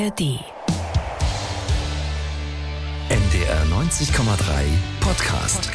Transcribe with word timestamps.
ARD. 0.00 0.20
NDR 3.10 3.64
90,3 3.66 4.14
Podcast. 5.00 5.68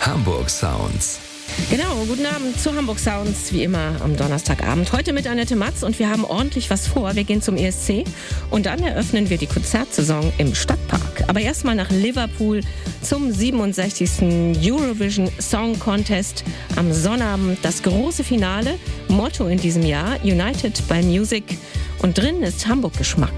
Hamburg 0.00 0.48
Sounds. 0.48 1.20
Genau, 1.70 2.04
guten 2.06 2.24
Abend 2.24 2.58
zu 2.58 2.74
Hamburg 2.74 2.98
Sounds, 2.98 3.52
wie 3.52 3.64
immer 3.64 4.00
am 4.02 4.16
Donnerstagabend. 4.16 4.92
Heute 4.92 5.12
mit 5.12 5.26
Annette 5.26 5.54
Matz 5.54 5.82
und 5.82 5.98
wir 5.98 6.08
haben 6.08 6.24
ordentlich 6.24 6.70
was 6.70 6.86
vor. 6.86 7.14
Wir 7.14 7.24
gehen 7.24 7.42
zum 7.42 7.56
ESC 7.56 8.04
und 8.50 8.64
dann 8.64 8.82
eröffnen 8.82 9.28
wir 9.28 9.36
die 9.36 9.48
Konzertsaison 9.48 10.32
im 10.38 10.54
Stadtpark. 10.54 11.24
Aber 11.28 11.40
erstmal 11.40 11.74
nach 11.74 11.90
Liverpool 11.90 12.62
zum 13.02 13.30
67. 13.30 14.62
Eurovision 14.62 15.30
Song 15.38 15.78
Contest 15.78 16.42
am 16.76 16.90
Sonnabend. 16.90 17.58
Das 17.62 17.82
große 17.82 18.24
Finale, 18.24 18.78
Motto 19.08 19.46
in 19.46 19.58
diesem 19.58 19.84
Jahr, 19.84 20.18
United 20.22 20.88
by 20.88 21.02
Music. 21.02 21.58
Und 22.02 22.18
drin 22.18 22.42
ist 22.42 22.66
Hamburg-Geschmack. 22.66 23.32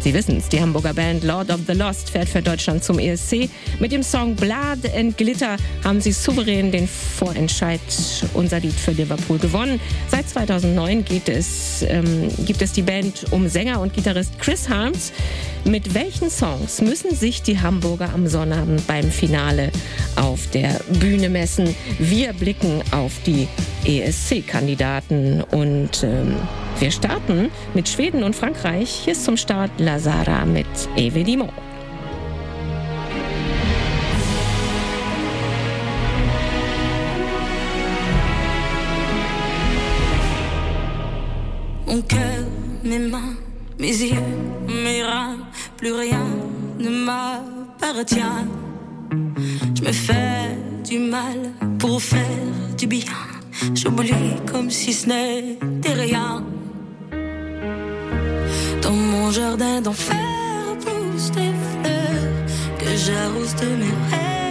Sie 0.00 0.14
wissen 0.14 0.38
es, 0.38 0.48
die 0.48 0.60
Hamburger 0.60 0.94
Band 0.94 1.22
Lord 1.22 1.50
of 1.50 1.60
the 1.66 1.72
Lost 1.72 2.10
fährt 2.10 2.28
für 2.28 2.42
Deutschland 2.42 2.82
zum 2.82 2.98
ESC. 2.98 3.48
Mit 3.78 3.92
dem 3.92 4.02
Song 4.02 4.34
Blood 4.34 4.92
and 4.96 5.16
Glitter 5.16 5.56
haben 5.84 6.00
sie 6.00 6.12
souverän 6.12 6.70
den 6.70 6.88
Vorentscheid 6.88 7.80
unser 8.34 8.60
Lied 8.60 8.74
für 8.74 8.92
Liverpool 8.92 9.38
gewonnen. 9.38 9.80
Seit 10.08 10.28
2009 10.28 11.04
geht 11.04 11.28
es, 11.28 11.84
ähm, 11.86 12.28
gibt 12.44 12.62
es 12.62 12.72
die 12.72 12.82
Band 12.82 13.26
um 13.32 13.48
Sänger 13.48 13.80
und 13.80 13.92
Gitarrist 13.92 14.38
Chris 14.38 14.68
Harms. 14.68 15.12
Mit 15.64 15.94
welchen 15.94 16.30
Songs 16.30 16.80
müssen 16.80 17.14
sich 17.14 17.42
die 17.42 17.60
Hamburger 17.60 18.12
am 18.14 18.26
Sonnabend 18.26 18.86
beim 18.86 19.10
Finale 19.10 19.70
auf 20.16 20.48
der 20.50 20.80
Bühne 21.00 21.28
messen? 21.28 21.74
Wir 21.98 22.32
blicken 22.32 22.82
auf 22.92 23.12
die 23.26 23.48
ESC-Kandidaten 23.84 25.42
und 25.42 26.02
ähm, 26.04 26.36
wir 26.80 26.90
starten 26.92 27.50
mit 27.74 27.88
Schweden 27.88 28.22
und 28.22 28.36
Frankreich. 28.36 28.90
Hier 29.04 29.12
ist 29.12 29.24
zum 29.24 29.36
Start 29.36 29.70
Lazara 29.78 30.44
mit 30.44 30.66
Evedimo. 30.96 31.48
Mon 41.86 42.02
cœur, 42.02 42.46
mes 42.84 42.98
mains, 42.98 43.36
mes 43.78 44.00
yeux, 44.00 44.14
mes 44.68 45.02
reins, 45.02 45.38
plus 45.76 45.92
rien 45.92 46.26
ne 46.78 46.90
m'appartient. 46.90 48.46
Je 49.74 49.82
me 49.82 49.92
fais 49.92 50.56
du 50.88 50.98
mal 50.98 51.52
pour 51.78 52.00
faire 52.00 52.20
du 52.78 52.86
bien. 52.86 53.18
J'oublie 53.74 54.12
comme 54.50 54.70
si 54.70 54.92
ce 54.92 55.08
n'était 55.08 55.94
rien. 55.94 56.44
Dans 58.88 58.94
mon 58.94 59.30
jardin 59.30 59.82
d'enfer 59.82 60.16
poussent 60.80 61.30
des 61.32 61.52
fleurs 61.70 62.78
que 62.78 62.96
j'arrose 62.96 63.54
de 63.56 63.66
mes 63.66 63.94
rêves, 64.10 64.47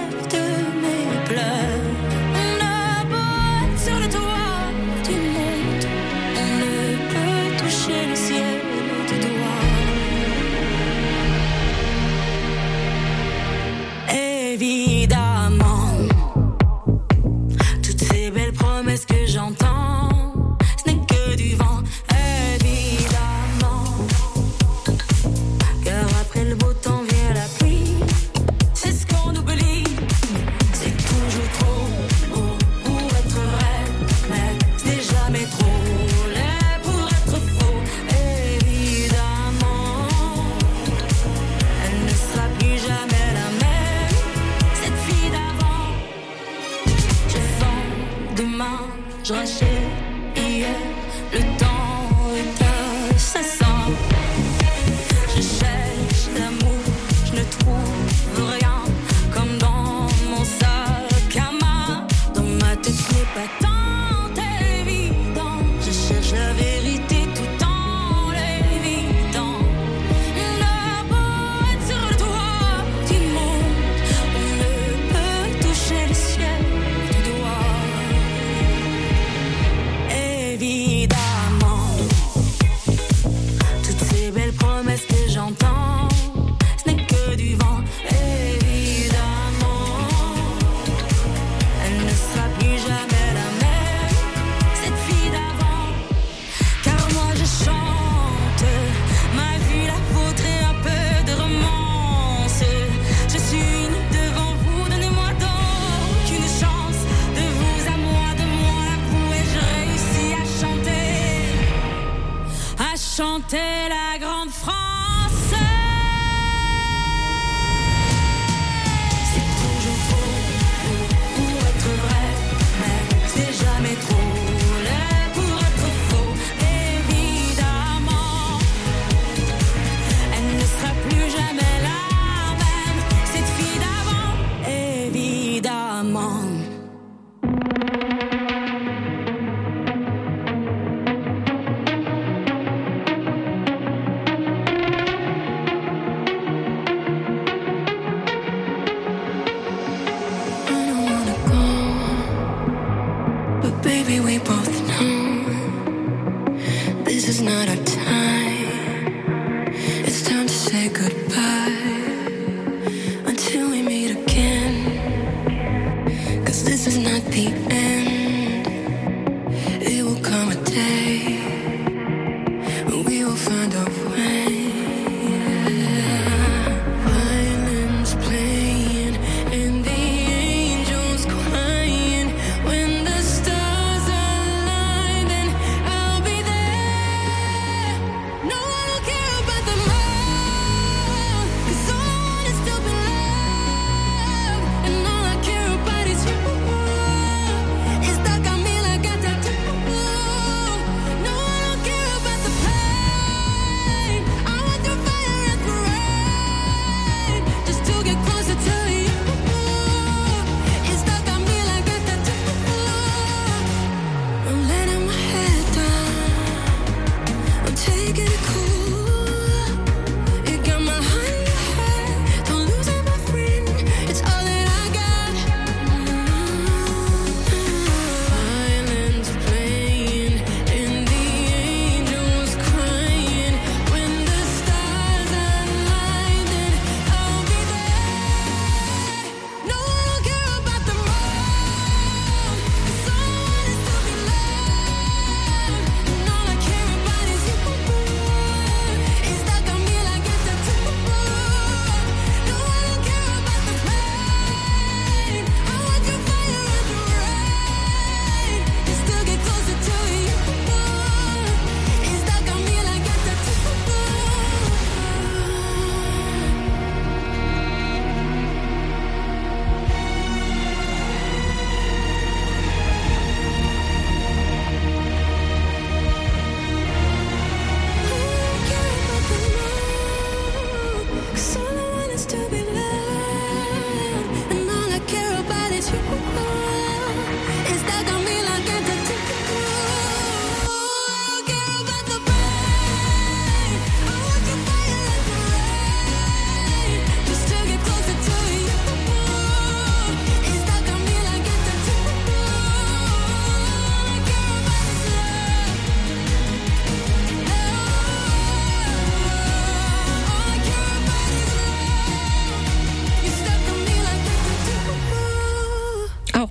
c'était 113.49 113.87
la 113.87 113.96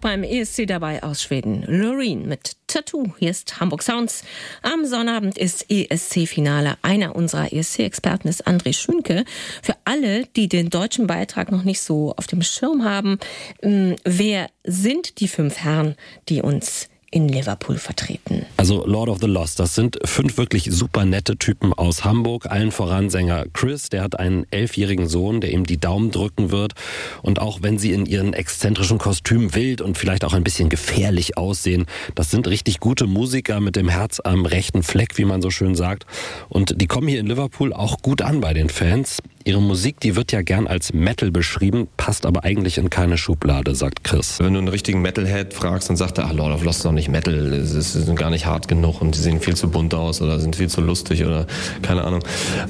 beim 0.07 0.23
ESC 0.23 0.69
dabei 0.69 1.03
aus 1.03 1.21
Schweden. 1.21 1.65
Loreen 1.67 2.29
mit 2.29 2.53
Tattoo. 2.69 3.15
Hier 3.19 3.33
ist 3.33 3.59
Hamburg 3.59 3.83
Sounds. 3.83 4.23
Am 4.63 4.87
Sonnabend 4.87 5.37
ist 5.37 5.69
ESC-Finale. 5.69 6.77
Einer 6.83 7.17
unserer 7.17 7.53
ESC-Experten 7.53 8.29
ist 8.29 8.47
André 8.47 8.73
Schünke. 8.73 9.25
Für 9.65 9.75
alle, 9.85 10.27
die 10.37 10.49
den 10.49 10.71
deutschen 10.71 11.09
Beitrag 11.09 11.51
noch 11.51 11.65
nicht 11.65 11.81
so 11.81 12.15
auf 12.17 12.29
dem 12.29 12.43
Schirm 12.43 12.85
haben, 12.85 13.19
ähm, 13.63 13.97
wer 14.05 14.49
sind 14.63 15.19
die 15.19 15.27
fünf 15.27 15.59
Herren, 15.59 15.97
die 16.29 16.41
uns 16.41 16.89
in 17.17 17.29
Liverpool 17.29 17.79
vertreten. 17.79 18.45
Also 18.59 18.87
Lord 18.87 19.09
of 19.09 19.21
the 19.23 19.27
Lost, 19.27 19.59
das 19.59 19.75
sind 19.75 19.99
fünf 20.05 20.37
wirklich 20.37 20.69
super 20.71 21.07
nette 21.07 21.39
Typen 21.39 21.73
aus 21.73 22.05
Hamburg. 22.05 22.45
Allen 22.45 22.71
voran 22.71 23.09
Sänger 23.09 23.47
Chris, 23.55 23.89
der 23.89 24.03
hat 24.03 24.19
einen 24.19 24.47
elfjährigen 24.51 25.09
Sohn, 25.09 25.41
der 25.41 25.51
ihm 25.51 25.65
die 25.65 25.79
Daumen 25.79 26.11
drücken 26.11 26.51
wird. 26.51 26.75
Und 27.23 27.41
auch 27.41 27.63
wenn 27.63 27.79
sie 27.79 27.93
in 27.93 28.05
ihren 28.05 28.35
exzentrischen 28.35 28.99
Kostümen 28.99 29.55
wild 29.55 29.81
und 29.81 29.97
vielleicht 29.97 30.27
auch 30.27 30.35
ein 30.35 30.45
bisschen 30.45 30.69
gefährlich 30.69 31.39
aussehen, 31.39 31.87
das 32.15 32.31
sind 32.31 32.49
richtig 32.49 32.81
gute 32.81 33.07
Musiker 33.07 33.61
mit 33.61 33.77
dem 33.77 33.89
Herz 33.89 34.21
am 34.23 34.45
rechten 34.45 34.83
Fleck, 34.83 35.17
wie 35.17 35.25
man 35.25 35.41
so 35.41 35.49
schön 35.49 35.75
sagt. 35.75 36.05
Und 36.51 36.83
die 36.83 36.87
kommen 36.87 37.09
hier 37.09 37.21
in 37.21 37.29
Liverpool 37.29 37.73
auch 37.73 38.03
gut 38.03 38.21
an 38.21 38.43
bei 38.43 38.53
den 38.53 38.69
Fans. 38.69 39.23
Ihre 39.47 39.63
Musik, 39.63 40.01
die 40.01 40.17
wird 40.17 40.33
ja 40.33 40.43
gern 40.43 40.67
als 40.67 40.93
Metal 40.93 41.31
beschrieben, 41.31 41.87
passt 41.97 42.27
aber 42.27 42.43
eigentlich 42.43 42.79
in 42.79 42.91
keine 42.91 43.17
Schublade, 43.17 43.77
sagt 43.77 44.03
Chris. 44.03 44.41
Wenn 44.41 44.55
du 44.55 44.59
einen 44.59 44.67
richtigen 44.67 45.01
Metalhead 45.03 45.55
fragst, 45.55 45.89
dann 45.89 45.97
sagt 45.97 46.19
er, 46.19 46.25
ach, 46.25 46.33
Lord 46.33 46.53
of 46.53 46.65
Lost 46.65 46.79
ist 46.79 46.85
doch 46.85 46.91
nicht 46.91 47.06
Metal, 47.09 47.63
sie 47.65 47.81
sind 47.81 48.17
gar 48.17 48.31
nicht 48.31 48.47
hart 48.47 48.69
genug 48.69 49.01
und 49.01 49.15
sie 49.15 49.23
sehen 49.23 49.41
viel 49.41 49.57
zu 49.57 49.69
bunt 49.69 49.95
aus 49.95 50.21
oder 50.23 50.39
sind 50.41 50.57
viel 50.57 50.69
zu 50.69 50.81
lustig 50.81 51.25
oder 51.25 51.47
keine 51.83 52.05
Ahnung. 52.05 52.21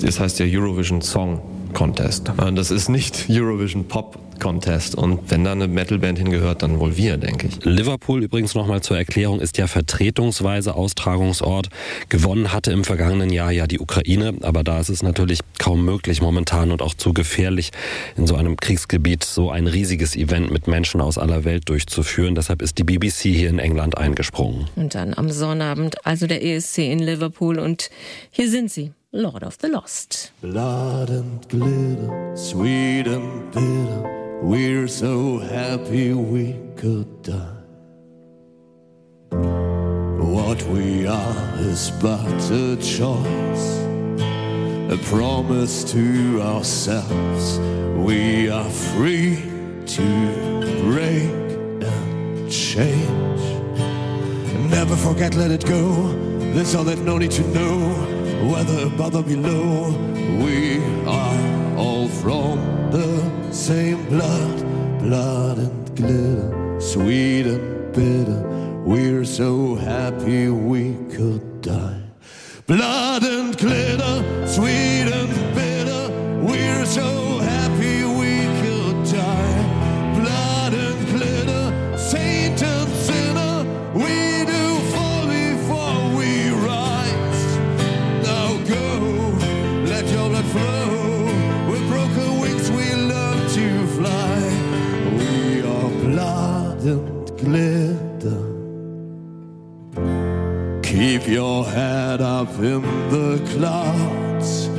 Das 0.01 0.21
heißt 0.21 0.39
ja 0.39 0.47
Eurovision 0.49 1.03
Song 1.03 1.41
Contest. 1.77 2.33
Das 2.55 2.71
ist 2.71 2.89
nicht 2.89 3.27
Eurovision 3.29 3.85
Pop 3.87 4.19
Contest. 4.41 4.95
Und 4.95 5.31
wenn 5.31 5.45
da 5.45 5.53
eine 5.53 5.69
Metalband 5.69 6.19
hingehört, 6.19 6.63
dann 6.63 6.81
wohl 6.81 6.97
wir, 6.97 7.19
denke 7.19 7.49
ich. 7.49 7.65
Liverpool 7.65 8.23
übrigens 8.23 8.55
nochmal 8.55 8.83
zur 8.83 8.97
Erklärung 8.97 9.41
ist 9.41 9.59
ja 9.59 9.67
vertretungsweise 9.67 10.75
Austragungsort. 10.75 11.69
Gewonnen 12.09 12.55
hatte 12.55 12.73
im 12.73 12.83
vergangenen 12.83 13.29
Jahr 13.29 13.53
ja 13.53 13.67
die 13.67 13.79
Ukraine, 13.79 14.33
aber 14.41 14.65
da 14.65 14.81
ist 14.81 14.89
es 14.89 15.03
natürlich 15.03 15.41
kaum 15.59 15.85
möglich 15.85 16.23
momentan 16.23 16.73
und 16.73 16.81
auch 16.81 16.95
zu 16.95 17.13
gefährlich, 17.13 17.73
in 18.17 18.27
so 18.27 18.37
einem 18.37 18.57
Kriegsgebiet 18.57 19.23
so 19.23 19.51
ein 19.51 19.67
riesiges 19.67 20.17
Event 20.17 20.51
mit 20.51 20.69
Menschen 20.69 21.03
aus 21.03 21.19
aller 21.19 21.45
Welt 21.45 21.69
durchzuführen. 21.69 22.35
Deshalb 22.35 22.63
ist 22.63 22.79
die 22.79 22.85
BBC 22.85 23.25
hier 23.25 23.51
in 23.51 23.59
England 23.59 23.99
eingesprungen. 23.99 24.67
Und 24.77 24.95
dann 24.95 25.13
am 25.13 25.31
Sonnabend 25.31 26.07
also 26.07 26.27
der 26.27 26.43
ESC 26.43 26.79
in 26.79 27.01
Liverpool 27.01 27.59
und 27.59 27.91
hier 28.31 28.49
sind 28.49 28.71
sie. 28.71 28.93
Lord 29.17 29.43
of 29.43 29.57
the 29.59 29.69
Lost. 29.69 30.31
Blood 30.43 31.09
and 31.09 31.49
glitter, 31.49 32.37
sweet 32.37 33.07
and 33.07 33.51
bitter, 33.51 34.41
we're 34.43 34.87
so 34.89 35.39
happy 35.39 36.13
we 36.13 36.55
could 36.77 37.23
die. 37.23 37.57
What 39.31 40.63
we 40.65 41.07
are 41.07 41.55
is 41.57 41.91
but 41.93 42.51
a 42.51 42.77
choice, 42.77 43.67
a 44.93 44.99
promise 45.05 45.83
to 45.93 46.43
ourselves. 46.43 47.59
We 47.97 48.51
are 48.51 48.69
free 48.69 49.43
to 49.87 50.07
break 50.85 51.31
and 51.83 52.53
change. 52.53 53.41
Never 54.71 54.95
forget, 54.95 55.35
let 55.35 55.51
it 55.51 55.65
go. 55.65 56.13
There's 56.53 56.75
all 56.75 56.85
that 56.85 56.99
no 56.99 57.17
need 57.17 57.31
to 57.33 57.47
know 57.49 58.16
whether 58.45 58.87
above 58.87 59.17
or 59.17 59.23
below. 59.23 59.91
We 60.45 60.79
are 61.07 61.77
all 61.77 62.09
from 62.09 62.59
the 62.91 63.53
same 63.53 64.09
blood, 64.09 64.57
blood 65.01 65.59
and 65.59 65.97
glitter, 65.97 66.81
sweet 66.81 67.47
and 67.47 67.93
bitter. 67.93 68.43
We're 68.85 69.25
so 69.25 69.75
happy 69.75 70.49
we 70.49 70.95
could 71.11 71.61
die. 71.61 72.03
Blood 72.67 73.23
and 73.23 73.57
glitter, 73.57 74.47
sweet 74.47 74.96
your 101.37 101.67
head 101.67 102.23
up 102.23 102.49
in 102.61 102.81
the 103.11 103.39
clouds. 103.53 104.71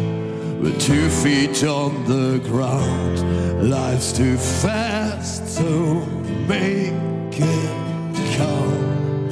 With 0.59 0.75
two 0.81 1.07
feet 1.21 1.63
on 1.63 1.91
the 2.05 2.39
ground. 2.49 3.69
Life's 3.69 4.11
too 4.11 4.37
fast, 4.37 5.55
to 5.59 6.03
make 6.47 7.35
it 7.37 8.15
count. 8.37 9.31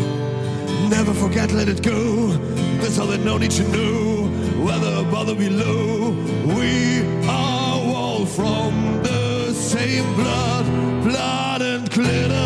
Never 0.87 1.15
forget, 1.15 1.51
let 1.51 1.67
it 1.67 1.81
go. 1.81 2.27
There's 2.79 2.99
all 2.99 3.07
that 3.07 3.21
no 3.21 3.39
need 3.39 3.55
to 3.59 3.67
know. 3.75 4.27
Whether 4.63 4.93
above 5.07 5.29
or 5.29 5.35
below, 5.47 6.11
we 6.57 7.01
are 7.27 7.79
all 7.99 8.27
from 8.27 9.01
the 9.01 9.51
same 9.51 10.05
blood, 10.13 10.65
blood 11.03 11.61
and 11.63 11.89
glitter, 11.89 12.44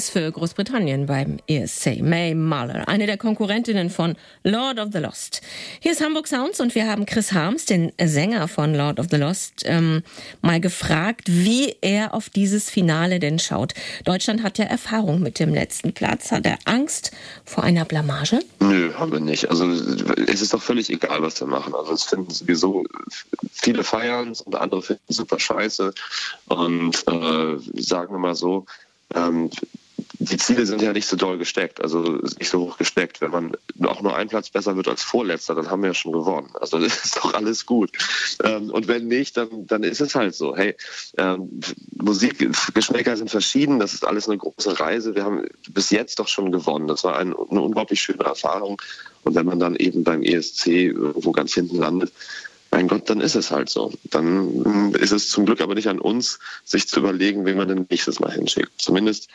Ist 0.00 0.12
für 0.12 0.32
Großbritannien 0.32 1.04
beim 1.04 1.40
ESC. 1.46 2.00
May 2.00 2.34
Muller, 2.34 2.88
eine 2.88 3.04
der 3.04 3.18
Konkurrentinnen 3.18 3.90
von 3.90 4.16
Lord 4.44 4.78
of 4.78 4.88
the 4.94 4.98
Lost. 4.98 5.42
Hier 5.78 5.92
ist 5.92 6.02
Hamburg 6.02 6.26
Sounds 6.26 6.58
und 6.58 6.74
wir 6.74 6.88
haben 6.88 7.04
Chris 7.04 7.34
Harms, 7.34 7.66
den 7.66 7.92
Sänger 8.02 8.48
von 8.48 8.74
Lord 8.74 8.98
of 8.98 9.08
the 9.10 9.18
Lost, 9.18 9.64
ähm, 9.66 10.02
mal 10.40 10.58
gefragt, 10.58 11.24
wie 11.26 11.76
er 11.82 12.14
auf 12.14 12.30
dieses 12.30 12.70
Finale 12.70 13.20
denn 13.20 13.38
schaut. 13.38 13.74
Deutschland 14.06 14.42
hat 14.42 14.56
ja 14.56 14.64
Erfahrung 14.64 15.20
mit 15.20 15.38
dem 15.38 15.52
letzten 15.52 15.92
Platz. 15.92 16.32
Hat 16.32 16.46
er 16.46 16.56
Angst 16.64 17.10
vor 17.44 17.62
einer 17.62 17.84
Blamage? 17.84 18.40
Nö, 18.60 18.94
haben 18.94 19.12
wir 19.12 19.20
nicht. 19.20 19.50
Also 19.50 19.70
es 19.70 20.40
ist 20.40 20.54
doch 20.54 20.62
völlig 20.62 20.88
egal, 20.88 21.20
was 21.20 21.38
wir 21.40 21.46
machen. 21.46 21.74
Also 21.74 21.92
es 21.92 22.04
finden 22.04 22.30
sowieso 22.30 22.84
viele 23.52 23.84
feiern 23.84 24.32
und 24.46 24.54
andere 24.54 24.80
finden 24.80 25.12
super 25.12 25.38
scheiße. 25.38 25.92
Und 26.46 27.04
äh, 27.06 27.82
sagen 27.82 28.14
wir 28.14 28.18
mal 28.18 28.34
so, 28.34 28.64
ähm, 29.14 29.50
die 30.22 30.36
Ziele 30.36 30.66
sind 30.66 30.82
ja 30.82 30.92
nicht 30.92 31.06
so 31.06 31.16
doll 31.16 31.38
gesteckt, 31.38 31.80
also 31.80 32.02
nicht 32.38 32.50
so 32.50 32.60
hoch 32.60 32.76
gesteckt. 32.76 33.22
Wenn 33.22 33.30
man 33.30 33.52
auch 33.84 34.02
nur 34.02 34.14
ein 34.14 34.28
Platz 34.28 34.50
besser 34.50 34.76
wird 34.76 34.86
als 34.86 35.02
Vorletzter, 35.02 35.54
dann 35.54 35.70
haben 35.70 35.80
wir 35.80 35.88
ja 35.88 35.94
schon 35.94 36.12
gewonnen. 36.12 36.50
Also 36.60 36.78
das 36.78 37.04
ist 37.06 37.16
doch 37.16 37.32
alles 37.32 37.64
gut. 37.64 37.90
Ähm, 38.44 38.70
und 38.70 38.86
wenn 38.86 39.08
nicht, 39.08 39.38
dann, 39.38 39.66
dann 39.66 39.82
ist 39.82 40.02
es 40.02 40.14
halt 40.14 40.34
so. 40.34 40.54
Hey, 40.54 40.76
ähm, 41.16 41.60
Musikgeschmäcker 41.96 43.16
sind 43.16 43.30
verschieden, 43.30 43.78
das 43.78 43.94
ist 43.94 44.06
alles 44.06 44.28
eine 44.28 44.36
große 44.36 44.78
Reise. 44.78 45.14
Wir 45.14 45.24
haben 45.24 45.46
bis 45.70 45.88
jetzt 45.88 46.18
doch 46.18 46.28
schon 46.28 46.52
gewonnen. 46.52 46.86
Das 46.86 47.02
war 47.02 47.16
ein, 47.16 47.34
eine 47.34 47.60
unglaublich 47.62 48.02
schöne 48.02 48.24
Erfahrung. 48.24 48.80
Und 49.24 49.34
wenn 49.34 49.46
man 49.46 49.58
dann 49.58 49.74
eben 49.76 50.04
beim 50.04 50.22
ESC 50.22 50.66
irgendwo 50.66 51.32
ganz 51.32 51.54
hinten 51.54 51.78
landet, 51.78 52.12
mein 52.70 52.88
Gott, 52.88 53.08
dann 53.08 53.22
ist 53.22 53.36
es 53.36 53.50
halt 53.50 53.70
so. 53.70 53.90
Dann 54.04 54.94
ist 54.94 55.12
es 55.12 55.30
zum 55.30 55.46
Glück 55.46 55.62
aber 55.62 55.74
nicht 55.74 55.88
an 55.88 55.98
uns, 55.98 56.38
sich 56.64 56.86
zu 56.88 57.00
überlegen, 57.00 57.46
wen 57.46 57.56
man 57.56 57.68
denn 57.68 57.86
nächstes 57.88 58.20
Mal 58.20 58.32
hinschickt. 58.32 58.70
Zumindest 58.76 59.28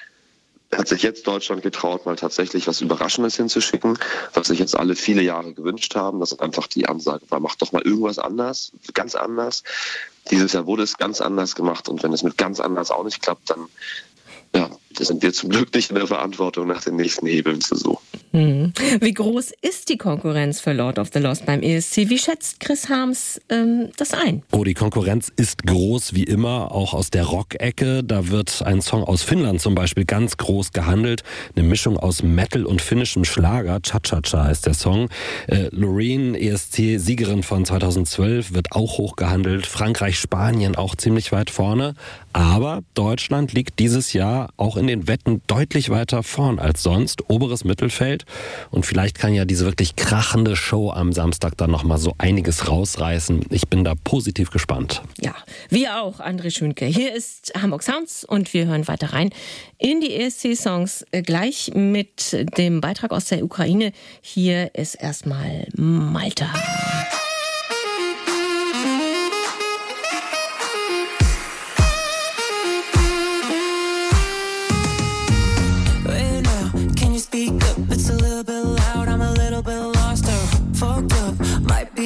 hat 0.72 0.88
sich 0.88 1.04
jetzt 1.04 1.28
Deutschland 1.28 1.62
getraut, 1.62 2.06
mal 2.06 2.16
tatsächlich 2.16 2.68
was 2.68 2.82
Überraschendes 2.82 3.36
hinzuschicken, 3.36 3.98
was 4.34 4.48
sich 4.48 4.60
jetzt 4.60 4.76
alle 4.76 4.96
viele 4.96 5.22
Jahre 5.22 5.54
gewünscht 5.54 5.96
haben, 5.96 6.20
dass 6.20 6.38
einfach 6.40 6.68
die 6.68 6.88
Ansage 6.88 7.26
war, 7.30 7.40
macht 7.40 7.62
doch 7.62 7.72
mal 7.72 7.82
irgendwas 7.82 8.20
anders, 8.20 8.72
ganz 8.94 9.16
anders. 9.16 9.64
Dieses 10.32 10.54
Jahr 10.54 10.66
wurde 10.66 10.84
es 10.84 10.98
ganz 10.98 11.22
anders 11.22 11.56
gemacht 11.56 11.88
und 11.88 12.04
wenn 12.04 12.14
es 12.14 12.24
mit 12.24 12.38
ganz 12.38 12.60
anders 12.60 12.92
auch 12.92 13.04
nicht 13.04 13.22
klappt, 13.22 13.50
dann 13.50 13.68
ja, 14.54 14.70
sind 15.04 15.22
wir 15.22 15.34
zum 15.34 15.50
Glück 15.50 15.74
nicht 15.74 15.90
in 15.90 15.96
der 15.96 16.08
Verantwortung, 16.08 16.68
nach 16.68 16.84
den 16.84 16.96
nächsten 16.96 17.28
Hebeln 17.28 17.62
zu 17.62 17.76
suchen. 17.76 18.04
Hm. 18.36 18.74
Wie 19.00 19.14
groß 19.14 19.54
ist 19.62 19.88
die 19.88 19.98
Konkurrenz 19.98 20.60
für 20.60 20.74
Lord 20.74 21.00
of 21.00 21.10
the 21.14 21.20
Lost 21.20 21.46
beim 21.46 21.62
ESC? 21.62 22.10
Wie 22.10 22.18
schätzt 22.18 22.60
Chris 22.60 22.90
Harms 22.90 23.40
ähm, 23.48 23.92
das 23.96 24.14
ein? 24.14 24.44
Oh, 24.52 24.66
die 24.66 24.74
Konkurrenz 24.74 25.32
ist 25.36 25.66
groß 25.66 26.14
wie 26.14 26.24
immer, 26.24 26.74
auch 26.74 26.94
aus 26.94 27.12
der 27.12 27.24
Rock-Ecke. 27.24 28.04
Da 28.04 28.28
wird 28.28 28.62
ein 28.66 28.82
Song 28.82 29.06
aus 29.06 29.24
Finnland 29.24 29.62
zum 29.62 29.74
Beispiel 29.74 30.04
ganz 30.04 30.36
groß 30.36 30.74
gehandelt. 30.74 31.24
Eine 31.56 31.66
Mischung 31.66 31.98
aus 31.98 32.24
Metal 32.24 32.66
und 32.66 32.82
finnischem 32.82 33.24
Schlager. 33.24 33.82
Cha-Cha-Cha 33.82 34.50
ist 34.50 34.66
der 34.66 34.74
Song. 34.74 35.10
Äh, 35.48 35.70
Loreen, 35.72 36.36
ESC-Siegerin 36.36 37.42
von 37.42 37.64
2012, 37.64 38.54
wird 38.54 38.74
auch 38.74 38.98
hoch 38.98 39.16
gehandelt. 39.16 39.66
Frankreich, 39.66 40.20
Spanien 40.20 40.76
auch 40.76 40.96
ziemlich 40.96 41.32
weit 41.32 41.50
vorne. 41.50 41.94
Aber 42.34 42.82
Deutschland 42.96 43.54
liegt 43.54 43.80
dieses 43.80 44.12
Jahr 44.12 44.50
auch 44.58 44.76
in 44.76 44.85
den 44.88 45.08
Wetten 45.08 45.42
deutlich 45.48 45.90
weiter 45.90 46.24
vorn 46.24 46.60
als 46.60 46.84
sonst. 46.84 47.30
Oberes 47.30 47.64
Mittelfeld. 47.64 48.26
Und 48.72 48.86
vielleicht 48.86 49.18
kann 49.18 49.34
ja 49.34 49.46
diese 49.46 49.66
wirklich 49.66 49.96
krachende 49.96 50.56
Show 50.56 50.92
am 50.92 51.14
Samstag 51.14 51.58
dann 51.58 51.72
nochmal 51.72 51.98
so 51.98 52.14
einiges 52.18 52.68
rausreißen. 52.68 53.46
Ich 53.50 53.68
bin 53.68 53.84
da 53.84 53.94
positiv 54.04 54.52
gespannt. 54.52 55.02
Ja, 55.20 55.36
wir 55.70 56.02
auch, 56.02 56.20
André 56.20 56.52
Schönke. 56.52 56.86
Hier 56.86 57.14
ist 57.14 57.54
Hamburg 57.62 57.84
Sounds 57.84 58.24
und 58.24 58.54
wir 58.54 58.68
hören 58.68 58.88
weiter 58.88 59.14
rein 59.14 59.30
in 59.78 60.02
die 60.02 60.16
ESC-Songs 60.16 61.06
äh, 61.12 61.22
gleich 61.22 61.72
mit 61.76 62.36
dem 62.58 62.82
Beitrag 62.82 63.12
aus 63.12 63.26
der 63.26 63.44
Ukraine. 63.44 63.92
Hier 64.22 64.74
ist 64.74 64.96
erstmal 64.96 65.68
Malta. 65.76 66.54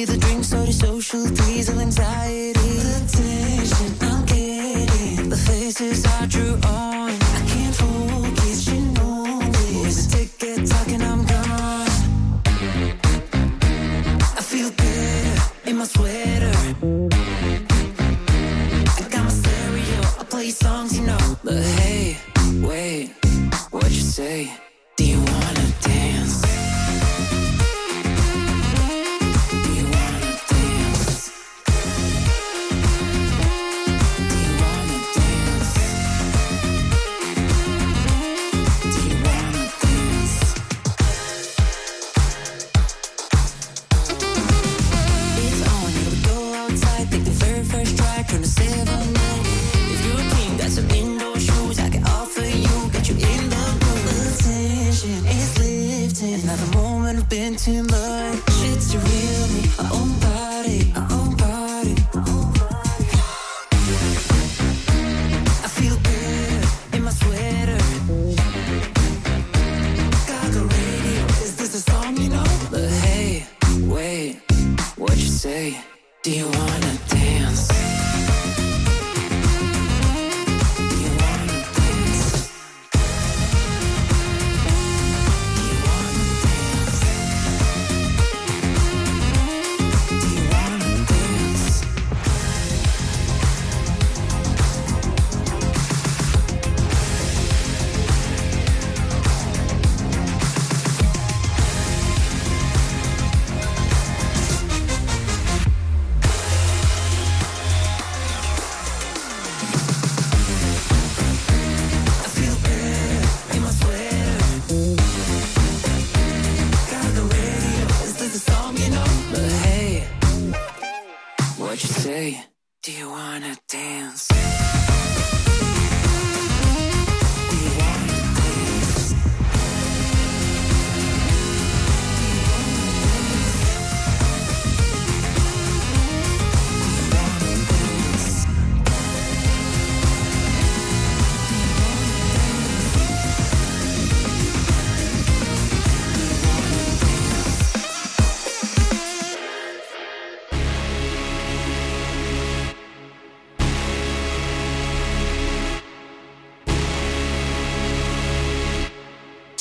Social 0.06 1.26
diesel 1.30 1.78
anxiety. 1.80 2.52
The 2.52 3.00
tension 3.16 4.08
I'm 4.08 4.24
getting, 4.24 5.28
the 5.28 5.36
faces 5.36 6.06
I 6.06 6.26
drew 6.26 6.54
on. 6.54 7.10
I 7.10 7.42
can't 7.46 7.74
focus, 7.74 8.66
you 8.68 8.80
know 8.92 9.40
this. 9.52 10.06
The 10.06 10.16
ticket 10.16 10.66
talking, 10.68 11.02
I'm 11.02 11.24
gone. 11.24 11.88
I 14.38 14.42
feel 14.42 14.70
good 14.70 15.68
in 15.68 15.76
my 15.76 15.84
sweater. 15.84 16.56
I 18.98 19.08
got 19.10 19.24
my 19.24 19.30
stereo, 19.30 20.00
I 20.20 20.24
play 20.28 20.50
songs, 20.50 20.98
you 20.98 21.04
know. 21.04 21.36
But 21.44 21.62
hey, 21.62 22.16
wait, 22.62 23.14
what 23.70 23.90
you 23.90 24.00
say? 24.00 24.50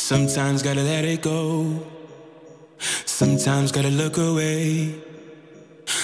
Sometimes 0.09 0.63
gotta 0.63 0.81
let 0.81 1.05
it 1.05 1.21
go. 1.21 1.85
Sometimes 3.05 3.71
gotta 3.71 3.91
look 3.91 4.17
away. 4.17 4.95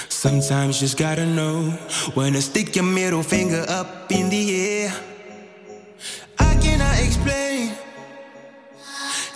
Sometimes 0.09 0.79
just 0.79 0.95
gotta 0.95 1.25
know 1.25 1.71
when 2.13 2.33
to 2.33 2.41
stick 2.43 2.75
your 2.75 2.85
middle 2.85 3.23
finger 3.23 3.65
up 3.67 4.11
in 4.11 4.29
the 4.29 4.43
air. 4.61 4.93
I 6.37 6.53
cannot 6.61 6.99
explain, 6.99 7.71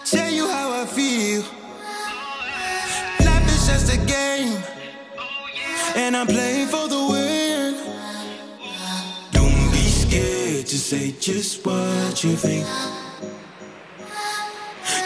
tell 0.06 0.32
you 0.32 0.48
how 0.48 0.84
I 0.84 0.86
feel. 0.86 1.42
Life 3.26 3.48
is 3.48 3.66
just 3.66 3.92
a 3.92 3.98
game, 4.06 4.62
and 5.96 6.16
I'm 6.16 6.28
playing 6.28 6.68
for 6.68 6.88
the 6.88 7.08
win. 7.10 7.74
Don't 9.32 9.72
be 9.72 9.86
scared 10.04 10.68
to 10.68 10.78
say 10.78 11.12
just 11.20 11.66
what 11.66 12.24
you 12.24 12.36
think. 12.36 12.68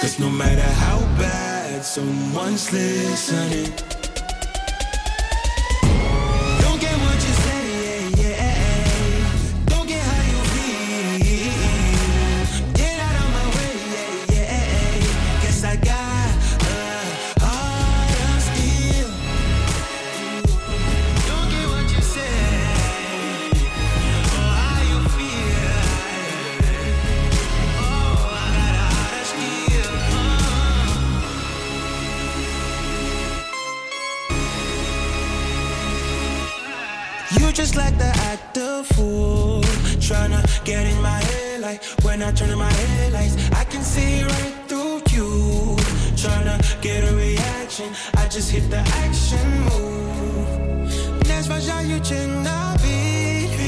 Cause 0.04 0.20
no 0.20 0.30
matter 0.30 0.70
how 0.84 1.00
bad 1.18 1.86
someone's 1.86 2.74
listening. 2.74 4.03
get 40.65 40.87
in 40.87 41.01
my 41.03 41.21
head 41.31 41.61
like 41.61 41.83
when 42.05 42.23
I 42.23 42.31
turn 42.33 42.51
on 42.51 42.59
my 42.59 42.73
headlights 42.73 43.37
I 43.53 43.65
can 43.65 43.83
see 43.83 44.23
right 44.23 44.55
through 44.69 45.03
you 45.15 45.77
Tryna 46.23 46.57
get 46.83 47.01
a 47.11 47.13
reaction 47.15 47.89
I 48.17 48.29
just 48.29 48.51
hit 48.51 48.65
the 48.71 48.83
action 49.05 49.47
move 49.67 50.09
Не 51.29 51.43
зважаючи 51.43 52.15
на 52.27 52.77
біль 52.83 53.59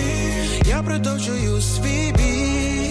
Я 0.67 0.83
продовжую 0.83 1.61
свій 1.61 2.13
бій 2.19 2.91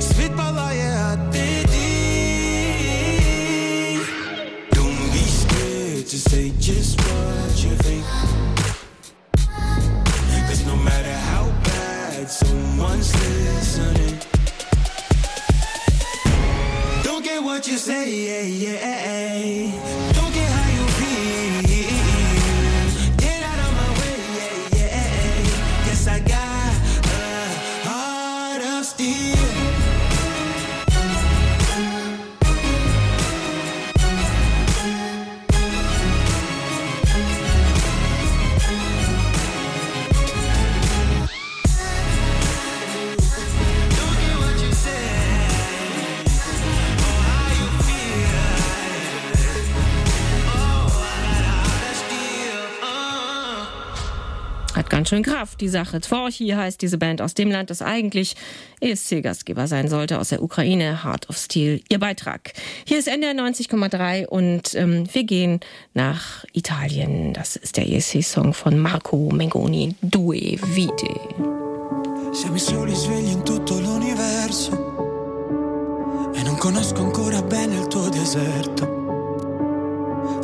Світ 0.00 0.36
палає, 0.36 0.96
а 0.96 1.16
ти 1.32 1.66
дій 1.72 3.12
Don't 4.72 5.12
be 5.14 5.24
scared 5.40 6.06
to 6.12 6.16
say 6.28 6.52
just 6.60 7.00
what 7.00 7.64
you 7.64 7.72
think 7.84 8.04
Schön 55.07 55.23
Kraft, 55.23 55.61
die 55.61 55.69
Sache. 55.69 56.01
Tvorchi 56.01 56.49
heißt 56.49 56.81
diese 56.81 56.97
Band 56.97 57.21
aus 57.21 57.33
dem 57.33 57.49
Land, 57.49 57.69
das 57.69 57.81
eigentlich 57.81 58.35
ESC-Gastgeber 58.81 59.67
sein 59.67 59.87
sollte, 59.87 60.19
aus 60.19 60.29
der 60.29 60.43
Ukraine, 60.43 61.03
Heart 61.03 61.29
of 61.29 61.37
Steel, 61.37 61.81
ihr 61.89 61.99
Beitrag. 61.99 62.53
Hier 62.85 62.99
ist 62.99 63.07
NDR 63.07 63.33
90,3 63.33 64.25
und 64.25 64.75
ähm, 64.75 65.07
wir 65.11 65.23
gehen 65.23 65.61
nach 65.93 66.43
Italien. 66.53 67.33
Das 67.33 67.55
ist 67.55 67.77
der 67.77 67.89
ESC-Song 67.89 68.53
von 68.53 68.77
Marco 68.77 69.29
Mengoni, 69.31 69.95
Due 70.01 70.57
Vite. 70.75 71.07
Siamo 72.33 72.55
i 72.55 72.59
soli 72.59 72.93
svegli 72.93 73.31
in 73.31 73.43
tutto 73.43 73.79
l'universo 73.79 74.71
e 76.35 76.43
non 76.43 76.57
conosco 76.57 77.01
ancora 77.01 77.41
bene 77.41 77.79
il 77.79 77.87
tuo 77.87 78.09
deserto. 78.09 79.06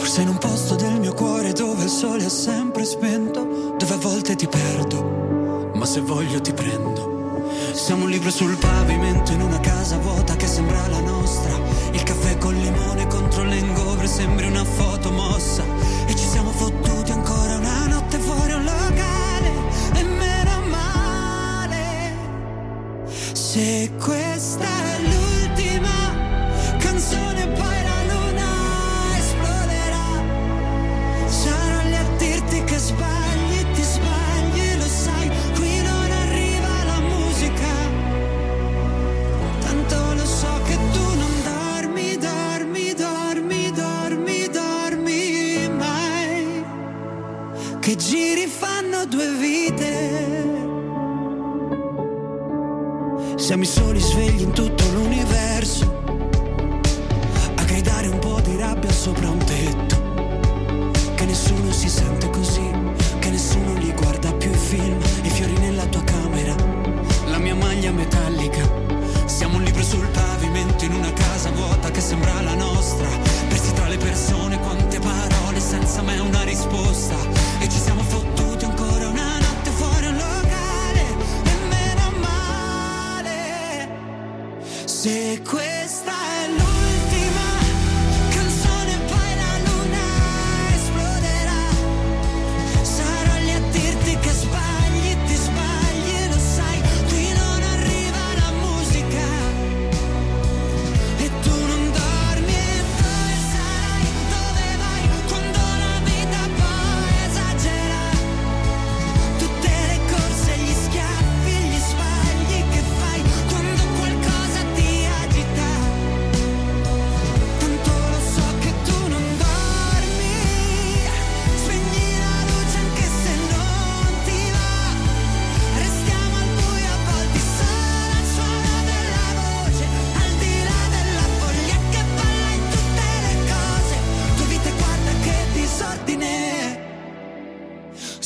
Forse 0.03 0.21
in 0.23 0.27
un 0.27 0.37
posto 0.37 0.75
del 0.75 0.99
mio 0.99 1.13
cuore 1.13 1.53
dove 1.53 1.85
il 1.85 1.89
sole 1.89 2.25
è 2.25 2.29
sempre 2.29 2.83
spento, 2.83 3.73
dove 3.77 3.93
a 3.93 3.97
volte 3.97 4.35
ti 4.35 4.47
perdo, 4.47 5.71
ma 5.75 5.85
se 5.85 6.01
voglio 6.01 6.41
ti 6.41 6.51
prendo. 6.51 7.47
Siamo 7.71 8.03
un 8.03 8.09
libro 8.09 8.29
sul 8.29 8.57
pavimento 8.57 9.31
in 9.31 9.39
una 9.39 9.61
casa 9.61 9.97
vuota 9.99 10.35
che 10.35 10.45
sembra 10.45 10.89
la 10.89 10.99
nostra. 10.99 11.57
Il 11.93 12.03
caffè 12.03 12.37
col 12.37 12.53
limone 12.53 13.07
contro 13.07 13.45
l'engovre 13.45 14.05
sembri 14.07 14.45
una 14.45 14.65
foto 14.65 15.09
mossa. 15.09 15.63
E 16.05 16.13
ci 16.13 16.27
siamo 16.27 16.51
fottuti 16.51 17.13
ancora 17.13 17.55
una 17.55 17.87
notte 17.87 18.17
fuori 18.17 18.51
un 18.51 18.63
locale. 18.65 19.51
E 19.93 20.03
meno 20.03 20.63
male. 20.67 22.17
Se 23.31 23.89
questa 23.97 24.65
è 24.65 24.92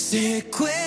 Sequence 0.10 0.87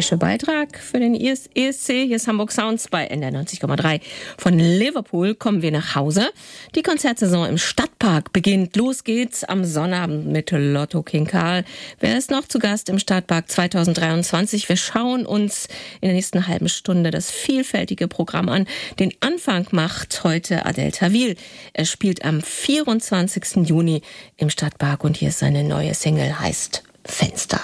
Der 0.00 0.06
italienische 0.06 0.16
Beitrag 0.16 0.78
für 0.78 0.98
den 0.98 1.14
ES 1.14 1.50
ESC. 1.54 2.06
Hier 2.06 2.16
ist 2.16 2.26
Hamburg 2.26 2.52
Sounds 2.52 2.88
bei 2.88 3.04
NR 3.04 3.32
90,3. 3.32 4.00
Von 4.38 4.58
Liverpool 4.58 5.34
kommen 5.34 5.60
wir 5.60 5.72
nach 5.72 5.94
Hause. 5.94 6.30
Die 6.74 6.82
Konzertsaison 6.82 7.46
im 7.46 7.58
Stadtpark 7.58 8.32
beginnt. 8.32 8.76
Los 8.76 9.04
geht's 9.04 9.44
am 9.44 9.62
Sonnabend 9.62 10.26
mit 10.26 10.52
Lotto 10.52 11.02
King 11.02 11.26
Karl. 11.26 11.64
Wer 11.98 12.16
ist 12.16 12.30
noch 12.30 12.48
zu 12.48 12.58
Gast 12.58 12.88
im 12.88 12.98
Stadtpark 12.98 13.50
2023? 13.50 14.70
Wir 14.70 14.78
schauen 14.78 15.26
uns 15.26 15.66
in 16.00 16.08
der 16.08 16.14
nächsten 16.14 16.46
halben 16.46 16.70
Stunde 16.70 17.10
das 17.10 17.30
vielfältige 17.30 18.08
Programm 18.08 18.48
an. 18.48 18.66
Den 18.98 19.12
Anfang 19.20 19.66
macht 19.70 20.24
heute 20.24 20.64
Adel 20.64 20.92
Tawil. 20.92 21.36
Er 21.74 21.84
spielt 21.84 22.24
am 22.24 22.40
24. 22.40 23.68
Juni 23.68 24.00
im 24.38 24.48
Stadtpark 24.48 25.04
und 25.04 25.18
hier 25.18 25.28
ist 25.28 25.40
seine 25.40 25.62
neue 25.62 25.92
Single, 25.92 26.40
heißt 26.40 26.84
Fenster. 27.04 27.60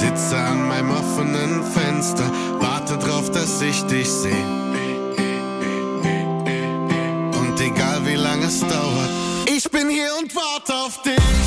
Sitze 0.00 0.36
an 0.36 0.66
meinem 0.66 0.90
offenen 0.90 1.62
Fenster, 1.62 2.28
warte 2.58 2.98
drauf, 2.98 3.30
dass 3.30 3.62
ich 3.62 3.80
dich 3.84 4.10
sehe. 4.10 4.44
Und 7.38 7.60
egal 7.60 8.04
wie 8.04 8.16
lange 8.16 8.46
es 8.46 8.60
dauert, 8.60 9.10
ich 9.46 9.70
bin 9.70 9.88
hier 9.88 10.10
und 10.20 10.34
warte 10.34 10.74
auf 10.74 11.00
dich. 11.02 11.43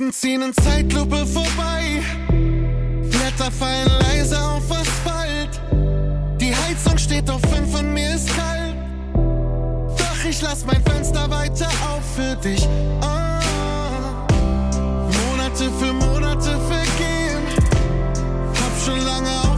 Wolken 0.00 0.12
ziehen 0.14 0.40
in 0.40 0.54
Zeitlupe 0.54 1.26
vorbei. 1.26 2.02
Blätter 3.10 3.50
fallen 3.50 3.90
leise 4.00 4.38
auf 4.40 4.62
Asphalt. 4.70 5.60
Die 6.40 6.54
Heizung 6.54 6.96
steht 6.96 7.28
auf 7.28 7.42
5 7.42 7.80
und 7.80 7.92
mir 7.92 8.14
ist 8.14 8.28
kalt. 8.34 8.76
Doch 9.98 10.24
ich 10.26 10.40
lass 10.40 10.64
mein 10.64 10.82
Fenster 10.84 11.30
weiter 11.30 11.68
auf 11.90 12.02
für 12.16 12.34
dich. 12.36 12.66
Ah. 13.02 13.40
Monate 15.28 15.70
für 15.78 15.92
Monate 15.92 16.58
vergehen. 16.70 17.44
Hab 18.54 18.82
schon 18.82 19.04
lange 19.04 19.28
aufgehört 19.28 19.49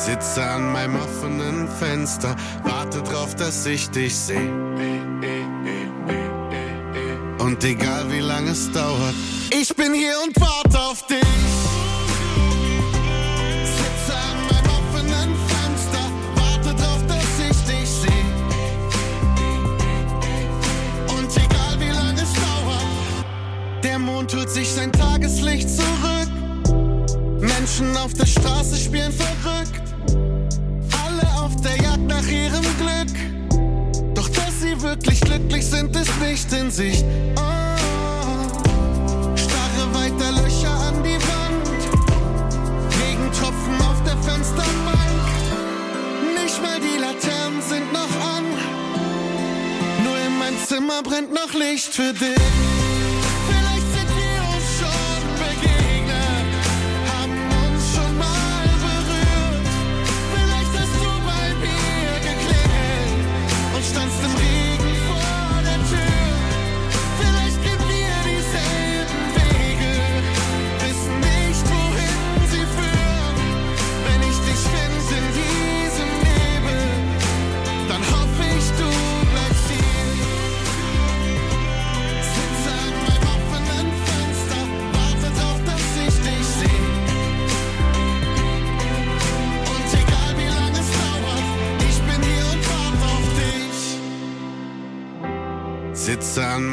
Sitze 0.00 0.42
an 0.42 0.72
meinem 0.72 0.96
offenen 0.96 1.68
Fenster, 1.68 2.34
warte 2.62 3.02
drauf, 3.02 3.34
dass 3.34 3.66
ich 3.66 3.90
dich 3.90 4.16
sehe. 4.16 4.50
Und 7.38 7.62
egal 7.64 8.10
wie 8.10 8.20
lange 8.20 8.52
es 8.52 8.72
dauert, 8.72 9.14
ich 9.52 9.76
bin 9.76 9.92
hier 9.92 10.14
und 10.26 10.40
warte 10.40 10.80
auf 10.80 11.06
dich. 11.06 11.18
Sitze 13.76 14.16
an 14.16 14.38
meinem 14.48 14.70
offenen 14.78 15.36
Fenster, 15.50 16.04
warte 16.34 16.74
drauf, 16.82 17.06
dass 17.06 17.38
ich 17.50 17.58
dich 17.66 17.90
sehe. 17.90 18.30
Und 21.18 21.30
egal 21.36 21.78
wie 21.78 21.90
lange 21.90 22.22
es 22.22 22.32
dauert, 22.32 23.84
der 23.84 23.98
Mond 23.98 24.34
holt 24.34 24.48
sich 24.48 24.72
sein 24.72 24.92
Tageslicht 24.92 25.68
zurück. 25.68 26.30
Menschen 27.40 27.94
auf 27.98 28.14
der 28.14 28.26
Straße 28.26 28.76
spielen 28.76 29.12
verrückt. 29.12 29.69
Ihrem 32.30 32.64
Glück. 32.78 34.14
Doch 34.14 34.28
dass 34.28 34.60
sie 34.60 34.80
wirklich 34.80 35.20
glücklich 35.20 35.66
sind, 35.66 35.94
ist 35.96 36.20
nicht 36.20 36.52
in 36.52 36.70
Sicht. 36.70 37.04
Oh, 37.36 37.76
starre 39.36 39.94
weiter 39.94 40.32
Löcher 40.32 40.70
an 40.70 41.02
die 41.02 41.18
Wand. 41.28 41.68
Regentropfen 43.02 43.80
auf 43.80 44.02
der 44.04 44.16
Fensterbank. 44.18 45.26
Nicht 46.42 46.62
mal 46.62 46.78
die 46.80 47.00
Laternen 47.00 47.62
sind 47.62 47.92
noch 47.92 48.14
an. 48.36 48.44
Nur 50.04 50.16
in 50.18 50.38
meinem 50.38 50.58
Zimmer 50.66 51.02
brennt 51.02 51.32
noch 51.32 51.52
Licht 51.54 51.94
für 51.94 52.12
dich. 52.12 52.79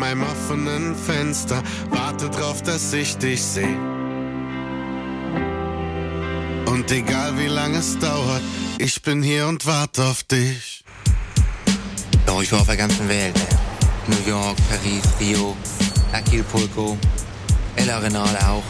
Meinem 0.08 0.24
offenen 0.24 0.96
Fenster, 0.96 1.62
warte 1.90 2.30
drauf, 2.30 2.62
dass 2.64 2.94
ich 2.94 3.18
dich 3.18 3.42
sehe. 3.42 3.78
Und 6.66 6.90
egal 6.92 7.38
wie 7.38 7.48
lange 7.48 7.80
es 7.80 8.00
dauert, 8.00 8.42
ich 8.78 9.02
bin 9.02 9.22
hier 9.22 9.48
und 9.48 9.66
warte 9.66 10.06
auf 10.06 10.24
dich. 10.24 10.84
Doch, 12.26 12.42
ich 12.42 12.52
war 12.54 12.62
auf 12.62 12.68
der 12.68 12.78
ganzen 12.78 13.10
Welt. 13.10 13.36
Ne? 13.36 14.16
New 14.16 14.30
York, 14.30 14.56
Paris, 14.70 15.04
Rio, 15.20 15.58
Acapulco, 16.14 16.98
El 17.76 17.90
Arenal 17.90 18.38
auch. 18.38 18.64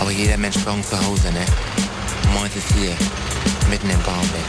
Aber 0.00 0.12
jeder 0.12 0.36
Mensch 0.36 0.58
braucht 0.58 0.76
ein 0.76 0.84
Zuhause, 0.84 1.32
ne? 1.32 1.44
Und 2.22 2.34
Meins 2.34 2.54
ist 2.54 2.72
hier, 2.76 2.94
mitten 3.70 3.90
im 3.90 4.00
Baumbeck. 4.02 4.48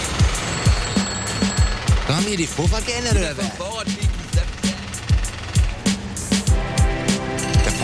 Da 2.07 2.15
haben 2.15 2.25
hier 2.25 2.37
die 2.37 2.47
Vorfahrt 2.47 2.85
geändert, 2.85 3.15
oder 3.15 3.37
was? 3.37 3.98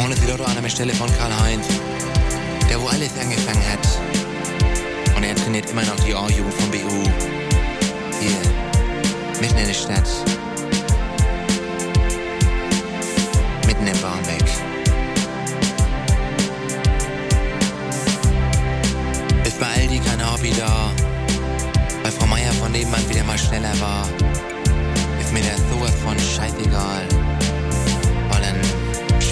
Vorne 0.05 0.21
die 0.21 0.29
Lottoannahmestelle 0.29 0.93
von 0.93 1.11
Karl-Heinz. 1.17 1.65
Der, 2.69 2.79
wo 2.79 2.85
alles 2.85 3.09
angefangen 3.19 3.63
hat. 3.67 5.17
Und 5.17 5.23
er 5.23 5.35
trainiert 5.35 5.67
immer 5.71 5.83
noch 5.83 5.95
die 5.95 6.13
A-Jugend 6.13 6.53
vom 6.53 6.69
BU. 6.69 7.09
Hier, 8.19 9.41
mitten 9.41 9.57
in 9.57 9.65
der 9.65 9.73
Stadt. 9.73 10.07
Mitten 13.65 13.87
im 13.87 13.99
Barmbek. 13.99 14.45
Ist 19.43 19.59
bei 19.59 19.65
Aldi 19.65 19.99
kein 20.01 20.31
Hobby 20.31 20.53
da. 20.55 20.91
Weil 22.03 22.11
Frau 22.11 22.27
Meier 22.27 22.53
von 22.53 22.71
nebenan 22.71 23.09
wieder 23.09 23.23
mal 23.23 23.39
schneller 23.39 23.73
war. 23.79 24.07
Ist 25.19 25.33
mir 25.33 25.41
das 25.41 25.59
sowas 25.71 25.95
von 26.03 26.15
scheißegal. 26.19 27.24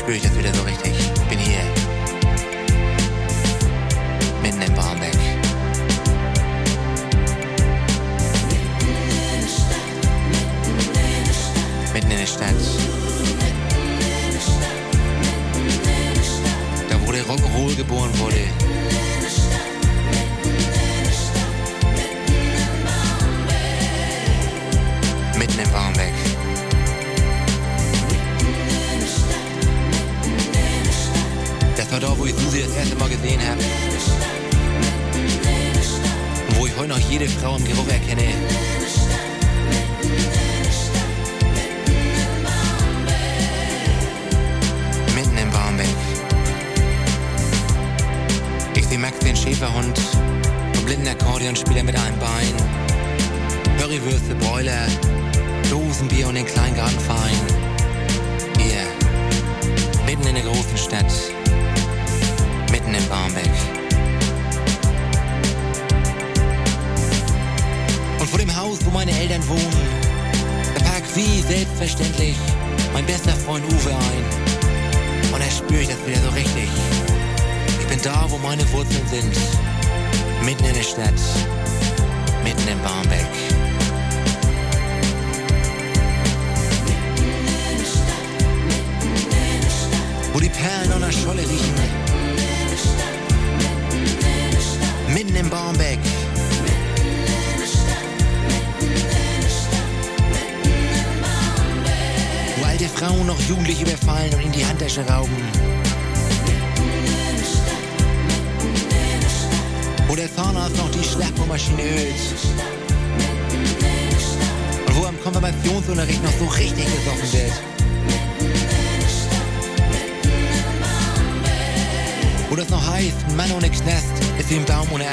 Spüre 0.04 0.18
ich 0.18 0.24
das 0.24 0.38
wieder 0.38 0.54
so 0.54 0.63
richtig. 0.63 0.92
Bin 1.30 1.39
hier. 1.39 1.63
Mitten 4.42 4.62
im 4.62 4.74
Barmbek. 4.74 5.13
Mitten 11.94 12.12
in 12.12 12.18
der 12.18 12.26
Stadt. 12.26 12.54
Da 16.89 17.08
wo 17.08 17.12
der 17.13 17.24
Rock'n'Roll 17.24 17.78
geboren 17.78 18.12
wurde. 18.20 18.62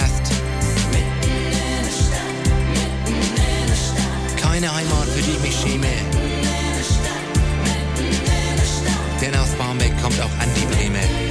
Ast. 0.00 0.32
Keine 4.40 4.74
Heimat, 4.74 5.08
für 5.08 5.22
die 5.22 5.52
schäme. 5.52 5.86
Denn 9.20 9.34
aus 9.36 9.50
Barmbek 9.58 9.92
kommt 10.02 10.20
auch 10.20 10.30
Andi 10.40 10.66
Brehme. 10.74 11.29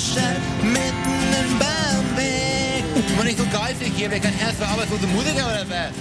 Stadt, 0.00 0.40
mitten 0.62 1.18
in 1.40 1.58
Barmbek. 1.58 3.18
War 3.18 3.24
nicht 3.24 3.36
so 3.36 3.44
geizig 3.52 3.92
hier, 3.94 4.10
wer 4.10 4.18
kein 4.18 4.32
Herz 4.32 4.56
für 4.56 4.66
arbeitslose 4.66 5.06
Musiker 5.08 5.46
oder 5.46 5.66
was? 5.68 5.92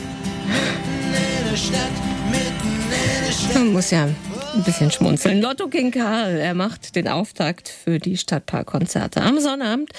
Mitten 0.48 1.14
in 1.14 1.50
der 1.50 1.58
Stadt, 1.58 1.92
mitten 2.32 2.76
in 2.92 3.26
der 3.26 3.32
Stadt. 3.34 3.56
Man 3.56 3.74
muss 3.74 3.92
ja 3.92 4.06
ein 4.06 4.64
bisschen 4.64 4.90
schmunzeln. 4.90 5.42
Lotto 5.42 5.68
King 5.68 5.92
Karl, 5.92 6.38
er 6.38 6.54
macht 6.54 6.96
den 6.96 7.10
Auftakt 7.10 7.68
für 7.68 8.00
die 8.00 8.18
Stadtparkkonzerte 8.18 9.22
am 9.22 9.40
Sonnabend. 9.40 9.92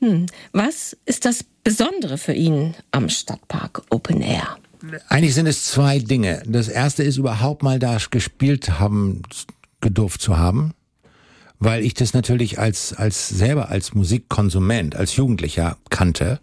Hm, 0.00 0.26
was 0.52 0.96
ist 1.06 1.24
das 1.24 1.44
Besondere 1.62 2.18
für 2.18 2.34
ihn 2.34 2.74
am 2.90 3.08
Stadtpark 3.08 3.82
Open 3.90 4.20
Air? 4.20 4.56
Eigentlich 5.08 5.34
sind 5.34 5.46
es 5.46 5.64
zwei 5.64 6.00
Dinge. 6.00 6.42
Das 6.44 6.68
erste 6.68 7.04
ist 7.04 7.18
überhaupt 7.18 7.62
mal 7.62 7.78
da 7.78 7.98
gespielt 8.10 8.80
haben, 8.80 9.22
gedurft 9.80 10.20
zu 10.20 10.36
haben, 10.36 10.74
weil 11.64 11.84
ich 11.84 11.94
das 11.94 12.12
natürlich 12.12 12.58
als, 12.58 12.92
als 12.92 13.28
selber 13.28 13.70
als 13.70 13.94
Musikkonsument, 13.94 14.94
als 14.94 15.16
Jugendlicher 15.16 15.78
kannte. 15.90 16.38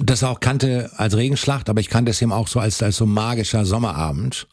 Das 0.00 0.22
auch 0.22 0.40
kannte 0.40 0.90
als 0.96 1.16
Regenschlacht, 1.16 1.68
aber 1.68 1.80
ich 1.80 1.88
kannte 1.88 2.10
es 2.10 2.22
eben 2.22 2.32
auch 2.32 2.46
so 2.46 2.60
als, 2.60 2.82
als 2.82 2.96
so 2.96 3.06
magischer 3.06 3.64
Sommerabend. 3.64 4.46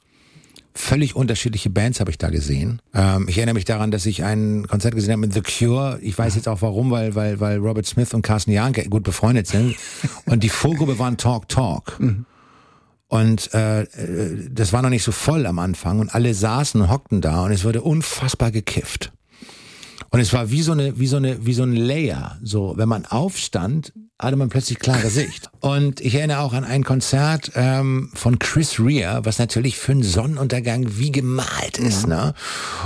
Völlig 0.73 1.15
unterschiedliche 1.15 1.69
Bands 1.69 1.99
habe 1.99 2.11
ich 2.11 2.17
da 2.17 2.29
gesehen. 2.29 2.81
Ähm, 2.93 3.27
ich 3.29 3.37
erinnere 3.37 3.53
mich 3.53 3.65
daran, 3.65 3.91
dass 3.91 4.05
ich 4.05 4.23
ein 4.23 4.67
Konzert 4.67 4.95
gesehen 4.95 5.11
habe 5.11 5.21
mit 5.21 5.33
The 5.33 5.41
Cure. 5.41 5.99
Ich 6.01 6.17
weiß 6.17 6.35
jetzt 6.35 6.47
auch 6.47 6.61
warum, 6.61 6.91
weil, 6.91 7.15
weil, 7.15 7.39
weil 7.39 7.59
Robert 7.59 7.85
Smith 7.85 8.13
und 8.13 8.23
Carsten 8.23 8.51
Janke 8.51 8.89
gut 8.89 9.03
befreundet 9.03 9.47
sind. 9.47 9.75
Und 10.25 10.43
die 10.43 10.49
Vorgruppe 10.49 10.99
waren 10.99 11.17
Talk 11.17 11.47
Talk. 11.47 11.97
Und 13.07 13.53
äh, 13.53 13.83
äh, 13.83 14.49
das 14.49 14.73
war 14.73 14.81
noch 14.81 14.89
nicht 14.89 15.03
so 15.03 15.11
voll 15.11 15.45
am 15.45 15.59
Anfang 15.59 15.99
und 15.99 16.13
alle 16.13 16.33
saßen 16.33 16.81
und 16.81 16.89
hockten 16.89 17.21
da 17.21 17.43
und 17.45 17.51
es 17.51 17.63
wurde 17.63 17.81
unfassbar 17.81 18.51
gekifft. 18.51 19.13
Und 20.15 20.21
es 20.21 20.31
war 20.31 20.49
wie 20.49 20.61
so 20.61 20.71
eine, 20.71 20.97
wie 20.97 21.07
so 21.07 21.17
eine, 21.17 21.45
wie 21.45 21.53
so 21.53 21.63
ein 21.63 21.75
Layer. 21.75 22.39
So, 22.41 22.75
wenn 22.77 22.87
man 22.87 23.05
aufstand, 23.05 23.91
hatte 24.17 24.37
man 24.37 24.47
plötzlich 24.47 24.79
klare 24.79 25.09
Sicht. 25.09 25.49
Und 25.59 25.99
ich 25.99 26.15
erinnere 26.15 26.39
auch 26.39 26.53
an 26.53 26.63
ein 26.63 26.85
Konzert 26.85 27.51
ähm, 27.55 28.11
von 28.13 28.39
Chris 28.39 28.79
Rea, 28.79 29.25
was 29.25 29.39
natürlich 29.39 29.77
für 29.77 29.91
einen 29.91 30.03
Sonnenuntergang 30.03 30.85
wie 30.97 31.11
gemalt 31.11 31.79
ist. 31.79 32.07
Ne? 32.07 32.33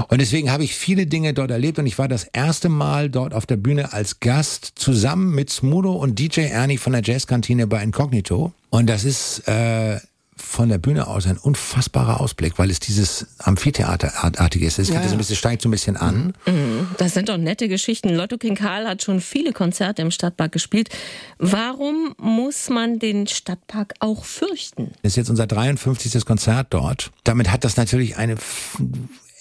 Und 0.07 0.19
deswegen 0.19 0.51
habe 0.51 0.63
ich 0.63 0.73
viele 0.73 1.05
Dinge 1.05 1.35
dort 1.35 1.51
erlebt 1.51 1.77
und 1.77 1.85
ich 1.85 1.99
war 1.99 2.07
das 2.07 2.23
erste 2.23 2.67
Mal 2.67 3.11
dort 3.11 3.35
auf 3.35 3.45
der 3.45 3.57
Bühne 3.57 3.93
als 3.93 4.21
Gast 4.21 4.71
zusammen 4.73 5.35
mit 5.35 5.51
Smudo 5.51 5.93
und 5.93 6.17
DJ 6.17 6.47
Ernie 6.47 6.79
von 6.79 6.93
der 6.93 7.03
Jazzkantine 7.03 7.67
bei 7.67 7.83
Incognito. 7.83 8.53
Und 8.71 8.89
das 8.89 9.03
ist 9.03 9.47
äh, 9.47 9.99
von 10.41 10.69
der 10.69 10.77
Bühne 10.77 11.07
aus 11.07 11.27
ein 11.27 11.37
unfassbarer 11.37 12.19
Ausblick, 12.21 12.57
weil 12.57 12.69
es 12.71 12.79
dieses 12.79 13.27
Amphitheaterartige 13.39 14.65
ist. 14.65 14.79
Es 14.79 14.89
Ja, 14.89 14.95
so 15.01 15.05
ja. 15.05 15.11
ein 15.11 15.17
bisschen, 15.17 15.35
steigt 15.35 15.61
so 15.61 15.69
ein 15.69 15.71
bisschen 15.71 15.97
an. 15.97 16.33
Mhm, 16.45 16.87
Das 16.97 17.13
sind 17.13 17.29
doch 17.29 17.37
nette 17.37 17.67
Geschichten. 17.67 18.09
Lotto 18.09 18.37
King 18.37 18.55
Karl 18.55 18.87
hat 18.87 19.03
schon 19.03 19.21
viele 19.21 19.53
Konzerte 19.53 20.01
im 20.01 20.11
Stadtpark 20.11 20.51
gespielt. 20.51 20.89
Warum 21.37 22.15
muss 22.17 22.69
man 22.69 22.99
den 22.99 23.27
Stadtpark 23.27 23.93
auch 23.99 24.23
fürchten? 24.25 24.91
Das 25.03 25.13
ist 25.13 25.15
jetzt 25.17 25.29
unser 25.29 25.47
53. 25.47 26.25
Konzert 26.25 26.67
dort. 26.71 27.11
Damit 27.23 27.51
hat 27.51 27.63
das 27.63 27.77
natürlich 27.77 28.17
eine 28.17 28.35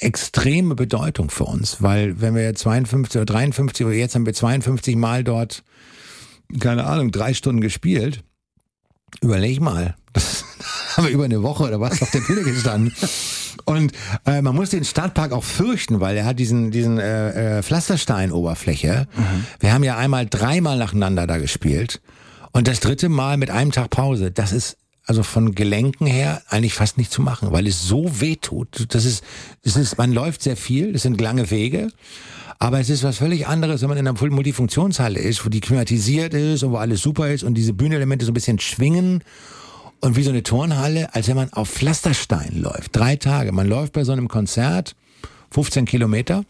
extreme 0.00 0.74
Bedeutung 0.74 1.30
für 1.30 1.44
uns, 1.44 1.82
weil 1.82 2.20
wenn 2.20 2.34
wir 2.34 2.54
52 2.54 3.16
oder 3.16 3.26
53 3.26 3.86
oder 3.86 3.94
jetzt 3.94 4.14
haben 4.14 4.26
wir 4.26 4.34
52 4.34 4.96
Mal 4.96 5.24
dort, 5.24 5.62
keine 6.60 6.84
Ahnung, 6.84 7.10
drei 7.10 7.34
Stunden 7.34 7.60
gespielt. 7.60 8.22
Überleg 9.20 9.60
mal, 9.60 9.96
das 10.12 10.44
haben 10.98 11.06
wir 11.06 11.14
über 11.14 11.24
eine 11.24 11.42
Woche 11.42 11.64
oder 11.64 11.80
was 11.80 12.02
auf 12.02 12.10
der 12.10 12.20
Bühne 12.20 12.42
gestanden. 12.42 12.92
Und 13.64 13.92
äh, 14.26 14.42
man 14.42 14.54
muss 14.54 14.70
den 14.70 14.84
Stadtpark 14.84 15.32
auch 15.32 15.44
fürchten, 15.44 16.00
weil 16.00 16.16
er 16.16 16.24
hat 16.24 16.38
diesen 16.38 16.70
diesen 16.70 16.98
äh, 16.98 17.58
äh, 17.58 17.62
Pflasterstein-Oberfläche. 17.62 19.06
Wir 19.60 19.72
haben 19.72 19.84
ja 19.84 19.96
einmal 19.96 20.26
dreimal 20.26 20.76
nacheinander 20.76 21.26
da 21.26 21.38
gespielt 21.38 22.00
und 22.52 22.68
das 22.68 22.80
dritte 22.80 23.08
Mal 23.08 23.36
mit 23.36 23.50
einem 23.50 23.72
Tag 23.72 23.90
Pause. 23.90 24.30
Das 24.30 24.52
ist 24.52 24.76
also 25.06 25.22
von 25.22 25.54
Gelenken 25.54 26.06
her 26.06 26.42
eigentlich 26.48 26.74
fast 26.74 26.98
nicht 26.98 27.10
zu 27.10 27.22
machen, 27.22 27.50
weil 27.52 27.66
es 27.66 27.82
so 27.82 28.20
weh 28.20 28.36
tut. 28.36 28.86
Das 28.88 29.04
ist, 29.04 29.24
das 29.64 29.76
ist, 29.76 29.96
man 29.96 30.12
läuft 30.12 30.42
sehr 30.42 30.56
viel, 30.56 30.92
das 30.92 31.02
sind 31.02 31.20
lange 31.20 31.50
Wege. 31.50 31.88
Aber 32.58 32.80
es 32.80 32.90
ist 32.90 33.04
was 33.04 33.18
völlig 33.18 33.46
anderes, 33.46 33.82
wenn 33.82 33.88
man 33.88 33.98
in 33.98 34.08
einer 34.08 34.30
Multifunktionshalle 34.30 35.20
ist, 35.20 35.44
wo 35.46 35.48
die 35.48 35.60
klimatisiert 35.60 36.34
ist 36.34 36.64
und 36.64 36.72
wo 36.72 36.76
alles 36.76 37.00
super 37.00 37.30
ist 37.30 37.44
und 37.44 37.54
diese 37.54 37.72
Bühnenelemente 37.72 38.26
so 38.26 38.32
ein 38.32 38.34
bisschen 38.34 38.58
schwingen 38.58 39.22
und 40.00 40.16
wie 40.16 40.22
so 40.22 40.30
eine 40.30 40.42
Turnhalle, 40.42 41.14
als 41.14 41.28
wenn 41.28 41.36
man 41.36 41.52
auf 41.52 41.70
Pflasterstein 41.70 42.60
läuft. 42.60 42.96
Drei 42.96 43.16
Tage. 43.16 43.52
Man 43.52 43.68
läuft 43.68 43.92
bei 43.92 44.04
so 44.04 44.12
einem 44.12 44.28
Konzert 44.28 44.94
15 45.50 45.86
Kilometer 45.86 46.44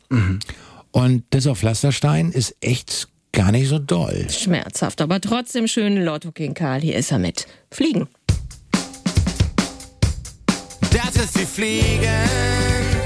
und 0.90 1.24
das 1.30 1.46
auf 1.46 1.58
Pflasterstein 1.58 2.32
ist 2.32 2.56
echt 2.60 3.08
gar 3.32 3.52
nicht 3.52 3.68
so 3.68 3.78
doll. 3.78 4.26
Schmerzhaft, 4.30 5.00
aber 5.00 5.20
trotzdem 5.20 5.68
schön. 5.68 5.96
Lotto 6.04 6.32
King 6.32 6.54
Karl, 6.54 6.80
hier 6.80 6.96
ist 6.96 7.12
er 7.12 7.18
mit. 7.18 7.46
Fliegen. 7.70 8.08
Das 10.90 11.16
ist 11.16 11.38
wie 11.38 11.44
Fliegen. 11.44 12.97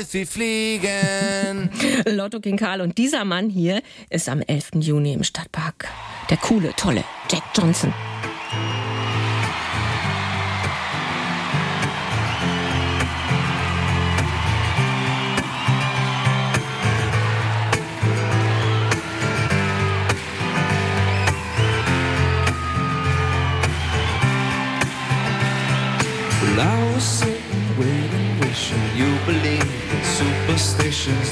Es 0.00 0.12
sie 0.12 0.26
fliegen. 0.26 1.70
Lotto 2.06 2.40
King 2.40 2.56
Karl 2.56 2.80
und 2.80 2.98
dieser 2.98 3.24
Mann 3.24 3.50
hier 3.50 3.82
ist 4.08 4.28
am 4.28 4.40
11. 4.40 4.70
Juni 4.80 5.12
im 5.12 5.24
Stadtpark. 5.24 5.88
Der 6.28 6.36
coole, 6.38 6.72
tolle 6.76 7.04
Jack 7.30 7.42
Johnson. 7.54 7.92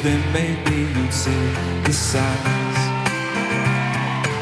Then 0.03 0.23
maybe 0.33 0.77
you'd 0.95 1.13
see 1.13 1.53
the 1.83 1.93
signs. 1.93 2.79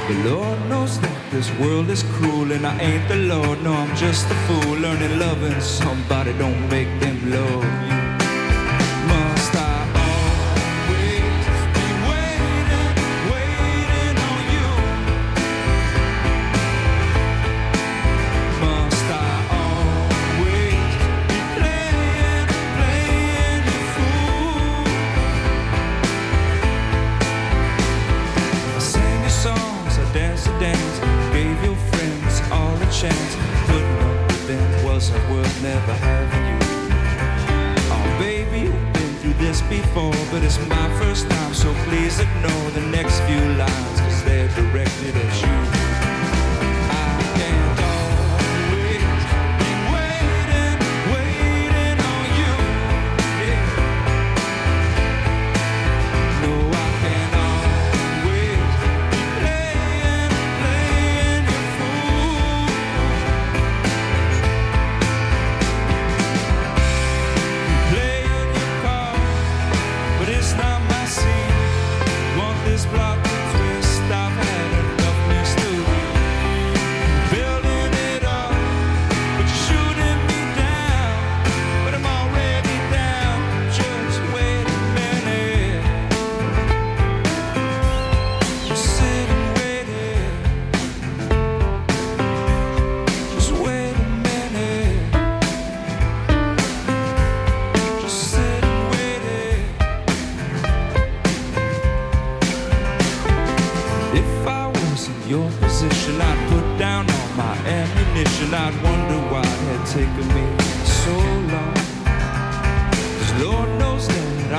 The 0.07 0.31
Lord 0.31 0.59
knows 0.69 1.01
that 1.01 1.31
this 1.31 1.51
world 1.59 1.89
is 1.89 2.03
cruel, 2.03 2.53
and 2.53 2.67
I 2.67 2.79
ain't 2.79 3.09
the 3.09 3.17
Lord. 3.17 3.63
No, 3.63 3.73
I'm 3.73 3.97
just 3.97 4.27
a 4.31 4.35
fool, 4.47 4.77
learning 4.77 5.19
loving 5.19 5.59
somebody 5.61 6.33
don't 6.35 6.69
make 6.69 7.01
them 7.01 7.31
love 7.31 7.65
you. 7.91 8.06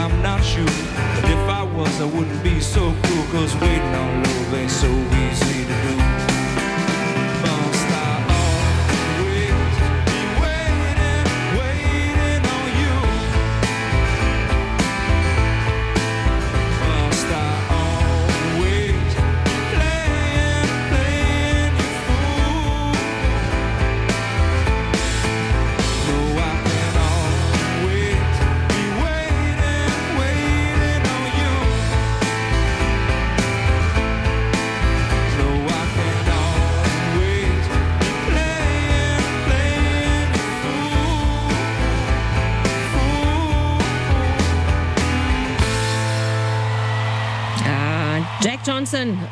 I'm 0.10 0.22
not 0.22 0.41
you. 0.55 0.64
But 0.64 1.32
if 1.32 1.49
I 1.49 1.64
was, 1.64 1.99
I 1.99 2.05
wouldn't 2.05 2.41
be 2.41 2.62
so 2.62 2.93
cruel. 3.03 3.26
Cause 3.32 3.53
waiting 3.55 3.93
on 3.95 4.24
love 4.24 4.53
ain't 4.53 4.72
so 4.72 4.88
easy 4.88 5.66
to 5.66 6.28
do. 6.32 6.37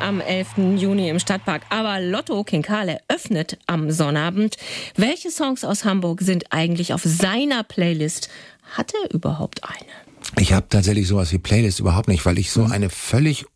Am 0.00 0.20
11. 0.20 0.76
Juni 0.76 1.08
im 1.08 1.18
Stadtpark. 1.18 1.62
Aber 1.70 2.00
Lotto 2.00 2.42
King 2.44 2.62
Karl 2.62 2.88
eröffnet 2.88 3.58
am 3.66 3.90
Sonnabend. 3.90 4.56
Welche 4.96 5.30
Songs 5.30 5.64
aus 5.64 5.84
Hamburg 5.84 6.20
sind 6.20 6.52
eigentlich 6.52 6.92
auf 6.92 7.02
seiner 7.04 7.62
Playlist? 7.62 8.28
Hat 8.62 8.92
er 8.94 9.14
überhaupt 9.14 9.62
eine? 9.64 10.40
Ich 10.40 10.52
habe 10.52 10.66
tatsächlich 10.68 11.06
sowas 11.06 11.32
wie 11.32 11.38
Playlist 11.38 11.80
überhaupt 11.80 12.08
nicht, 12.08 12.26
weil 12.26 12.38
ich 12.38 12.50
so 12.50 12.64
eine 12.64 12.90
völlig, 12.90 13.46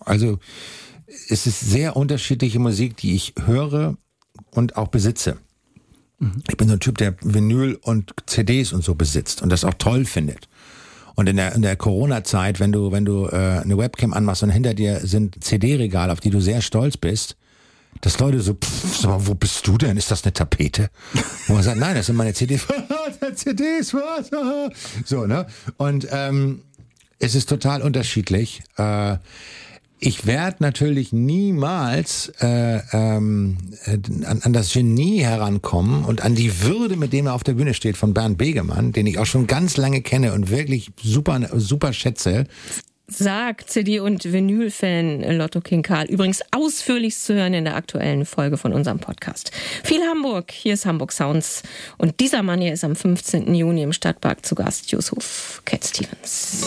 also 0.00 0.38
es 1.28 1.46
ist 1.46 1.60
sehr 1.60 1.96
unterschiedliche 1.96 2.58
Musik, 2.58 2.96
die 2.96 3.14
ich 3.14 3.34
höre 3.44 3.96
und 4.50 4.76
auch 4.76 4.88
besitze. 4.88 5.38
Ich 6.48 6.56
bin 6.56 6.68
so 6.68 6.74
ein 6.74 6.80
Typ, 6.80 6.96
der 6.96 7.14
Vinyl 7.20 7.78
und 7.82 8.14
CDs 8.26 8.72
und 8.72 8.82
so 8.82 8.94
besitzt 8.94 9.42
und 9.42 9.50
das 9.50 9.64
auch 9.64 9.74
toll 9.74 10.06
findet. 10.06 10.48
Und 11.16 11.28
in 11.28 11.36
der, 11.36 11.54
in 11.54 11.62
der 11.62 11.76
Corona-Zeit, 11.76 12.60
wenn 12.60 12.72
du, 12.72 12.92
wenn 12.92 13.04
du 13.04 13.26
äh, 13.26 13.60
eine 13.62 13.76
Webcam 13.76 14.12
anmachst 14.12 14.42
und 14.42 14.50
hinter 14.50 14.74
dir 14.74 15.00
sind 15.00 15.42
CD-Regale, 15.42 16.12
auf 16.12 16.20
die 16.20 16.30
du 16.30 16.40
sehr 16.40 16.60
stolz 16.60 16.96
bist, 16.96 17.36
dass 18.02 18.18
Leute 18.18 18.40
so, 18.40 18.52
pff, 18.52 18.96
sag 19.00 19.10
mal, 19.10 19.26
wo 19.26 19.34
bist 19.34 19.66
du 19.66 19.78
denn? 19.78 19.96
Ist 19.96 20.10
das 20.10 20.22
eine 20.24 20.34
Tapete? 20.34 20.90
Wo 21.46 21.54
man 21.54 21.62
sagt, 21.62 21.78
nein, 21.78 21.94
das 21.94 22.06
sind 22.06 22.16
meine 22.16 22.34
CDs. 22.34 22.66
CDs, 23.34 23.94
was? 23.94 24.30
so, 25.06 25.26
ne? 25.26 25.46
Und 25.78 26.06
ähm, 26.10 26.62
es 27.18 27.34
ist 27.34 27.48
total 27.48 27.80
unterschiedlich. 27.80 28.62
Äh, 28.76 29.16
ich 29.98 30.26
werde 30.26 30.56
natürlich 30.60 31.12
niemals 31.12 32.32
äh, 32.40 32.80
ähm, 32.92 33.56
äh, 33.84 33.98
an, 34.26 34.42
an 34.42 34.52
das 34.52 34.72
Genie 34.72 35.20
herankommen 35.20 36.04
und 36.04 36.22
an 36.22 36.34
die 36.34 36.62
Würde, 36.62 36.96
mit 36.96 37.12
dem 37.12 37.26
er 37.26 37.34
auf 37.34 37.44
der 37.44 37.54
Bühne 37.54 37.72
steht, 37.72 37.96
von 37.96 38.12
Bernd 38.12 38.36
Begemann, 38.36 38.92
den 38.92 39.06
ich 39.06 39.18
auch 39.18 39.26
schon 39.26 39.46
ganz 39.46 39.76
lange 39.76 40.02
kenne 40.02 40.34
und 40.34 40.50
wirklich 40.50 40.90
super, 41.02 41.40
super 41.54 41.92
schätze. 41.92 42.44
Sagt 43.08 43.70
CD- 43.70 44.00
und 44.00 44.24
Vinyl-Fan 44.24 45.22
Lotto 45.38 45.60
King 45.60 45.82
Karl. 45.82 46.06
Übrigens 46.10 46.42
ausführlich 46.50 47.16
zu 47.16 47.34
hören 47.34 47.54
in 47.54 47.64
der 47.64 47.76
aktuellen 47.76 48.26
Folge 48.26 48.56
von 48.56 48.72
unserem 48.72 48.98
Podcast. 48.98 49.52
Viel 49.84 50.02
Hamburg, 50.02 50.50
hier 50.50 50.74
ist 50.74 50.86
Hamburg 50.86 51.12
Sounds. 51.12 51.62
Und 51.98 52.18
dieser 52.18 52.42
Mann 52.42 52.60
hier 52.60 52.72
ist 52.72 52.82
am 52.82 52.96
15. 52.96 53.54
Juni 53.54 53.82
im 53.82 53.92
Stadtpark 53.92 54.44
zu 54.44 54.56
Gast, 54.56 54.90
Yusuf 54.90 55.62
Cat 55.64 55.84
Stevens. 55.84 56.66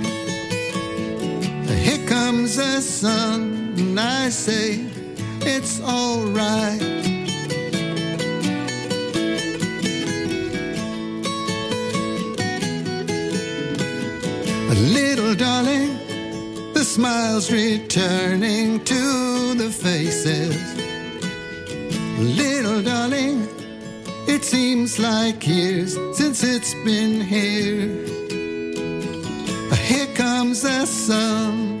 comes 2.25 2.55
the 2.55 2.79
sun, 2.81 3.73
and 3.79 3.99
I 3.99 4.29
say, 4.29 4.85
It's 5.53 5.81
alright. 5.81 6.81
Little 14.99 15.33
darling, 15.33 15.91
the 16.75 16.83
smiles 16.83 17.51
returning 17.51 18.83
to 18.91 19.01
the 19.55 19.71
faces. 19.85 20.55
Little 22.19 22.83
darling, 22.83 23.47
it 24.27 24.43
seems 24.43 24.99
like 24.99 25.47
years 25.47 25.97
since 26.19 26.43
it's 26.43 26.73
been 26.85 27.19
here. 27.19 27.89
Here 29.89 30.13
comes 30.15 30.61
the 30.61 30.85
sun. 30.85 31.80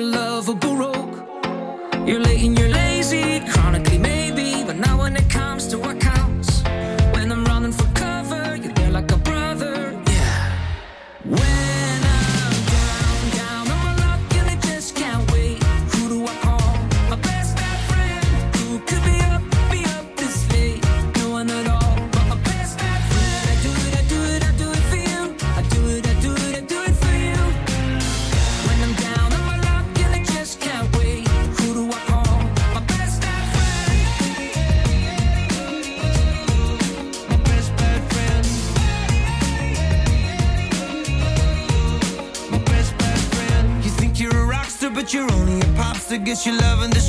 a 0.00 0.02
lover 0.02 0.54
rogue. 0.80 1.16
You're 2.08 2.20
late 2.20 2.42
and 2.42 2.58
you're 2.58 2.68
late. 2.68 2.89
guess 46.30 46.46
you're 46.46 46.54
loving 46.58 46.90
this 46.90 46.99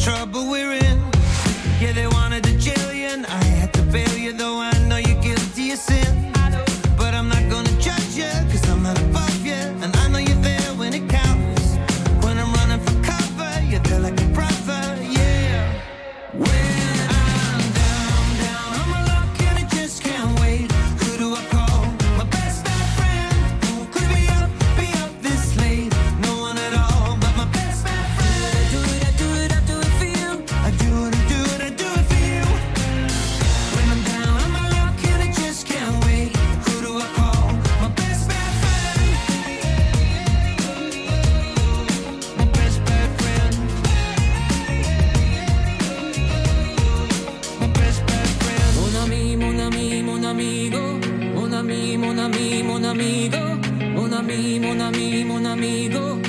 mon 54.72 54.80
ami, 54.80 55.24
mon 55.26 55.46
amigo. 55.46 56.20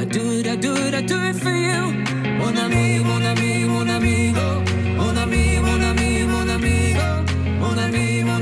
I 0.00 0.04
do 0.06 0.32
it, 0.38 0.46
I 0.46 0.56
do 0.56 0.74
it, 0.74 0.94
I 0.94 1.02
do 1.02 1.16
it 1.22 1.36
for 1.36 1.50
you. 1.50 1.92
Mon 2.38 2.56
ami, 2.56 2.98
mon 3.00 3.22
ami, 3.22 3.64
mon 3.66 3.88
amigo. 3.88 4.62
Mon 4.96 5.16
ami, 5.18 5.58
mon 5.60 5.82
ami, 5.90 6.24
mon 6.24 6.48
amigo. 6.48 7.08
Mon 7.60 7.78
ami, 7.78 8.24
mon 8.24 8.32
ami. 8.36 8.41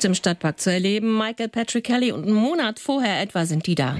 August 0.00 0.04
im 0.06 0.14
Stadtpark 0.14 0.58
zu 0.58 0.72
erleben. 0.72 1.18
Michael 1.18 1.48
Patrick 1.48 1.84
Kelly 1.84 2.12
und 2.12 2.24
einen 2.24 2.32
Monat 2.32 2.78
vorher 2.78 3.20
etwa 3.20 3.44
sind 3.44 3.66
die 3.66 3.74
da. 3.74 3.96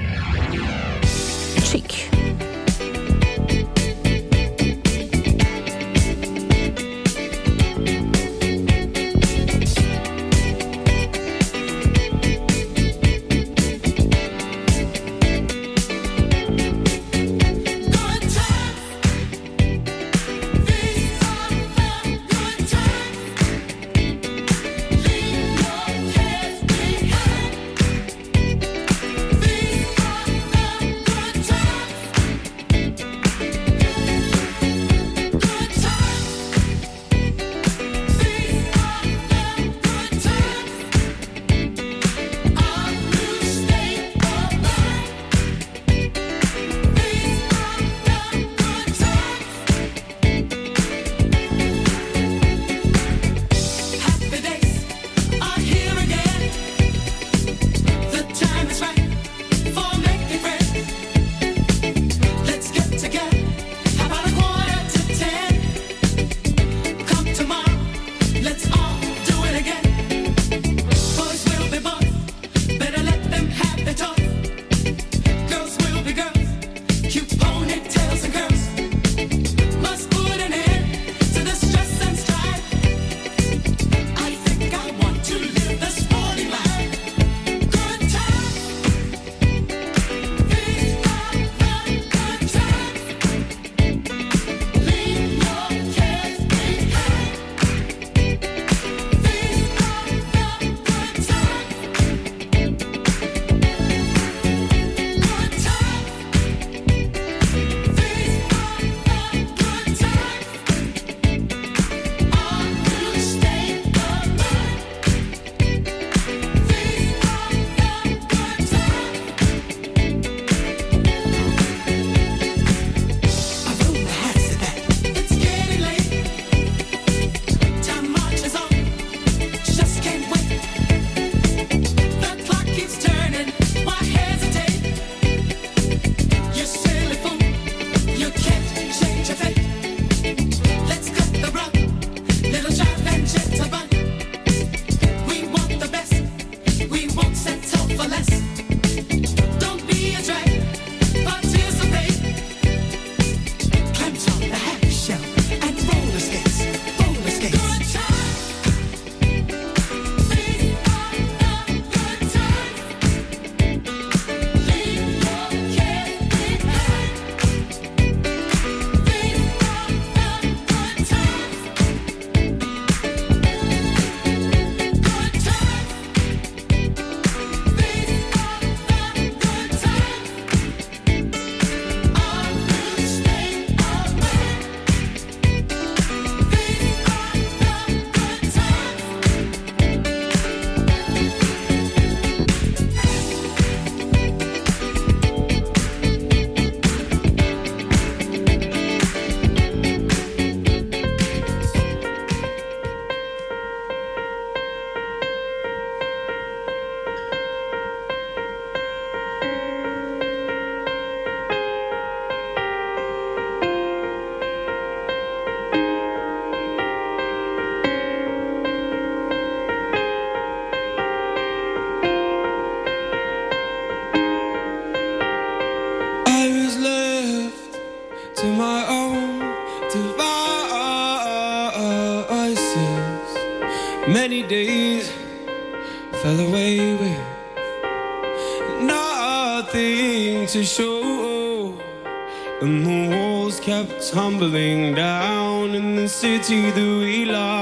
City 246.45 246.71
that 246.71 246.99
we 247.01 247.25
love. 247.27 247.57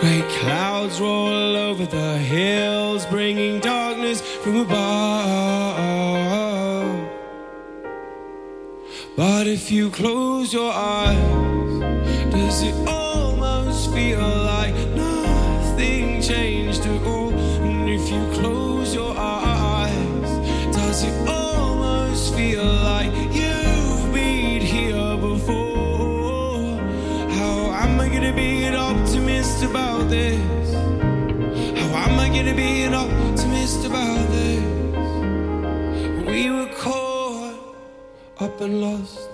Great 0.00 0.28
clouds 0.38 1.00
roll 1.00 1.56
over 1.56 1.84
the 1.84 2.18
hills, 2.18 3.06
bringing 3.06 3.60
darkness 3.60 4.20
from 4.22 4.56
above. 4.56 4.76
But 9.16 9.46
if 9.46 9.70
you 9.70 9.90
close 9.90 10.52
your 10.54 10.72
eyes, 10.72 11.80
does 12.30 12.62
it 12.62 12.74
almost 12.88 13.92
feel 13.92 14.45
lost 38.68 39.28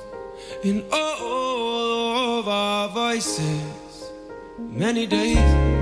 in 0.62 0.84
all 0.92 2.38
of 2.40 2.48
our 2.48 2.88
voices, 2.88 4.10
Many 4.58 5.06
days. 5.06 5.81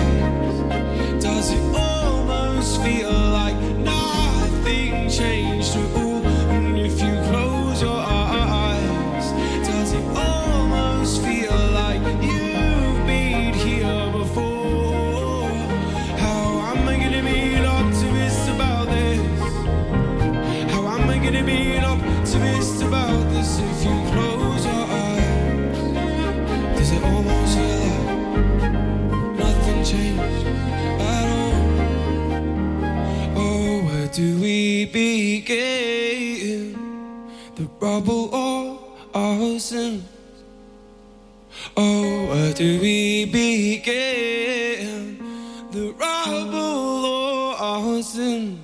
do 34.11 34.41
we 34.41 34.85
begin? 34.85 36.73
The 37.55 37.67
rubble 37.79 38.35
of 38.35 38.79
our 39.13 39.57
sins? 39.59 40.03
Oh, 41.77 42.25
where 42.27 42.53
do 42.53 42.79
we 42.81 43.25
begin? 43.25 45.17
The 45.71 45.93
rubble 45.93 47.05
of 47.05 47.61
our 47.61 48.03
sins? 48.03 48.59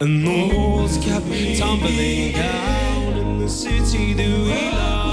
And 0.00 0.26
the 0.26 0.54
walls 0.56 0.96
kept 0.98 1.26
tumbling 1.58 2.32
down 2.32 3.18
in 3.18 3.38
the 3.38 3.48
city 3.48 4.14
that 4.14 4.26
we 4.26 4.70
love. 4.76 5.05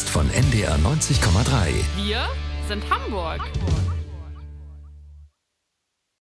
Podcast 0.00 0.10
von 0.10 0.30
NDR 0.30 0.76
90,3. 0.78 1.72
Wir 1.96 2.28
sind 2.68 2.88
Hamburg. 2.88 3.40
Hamburg. 3.40 3.99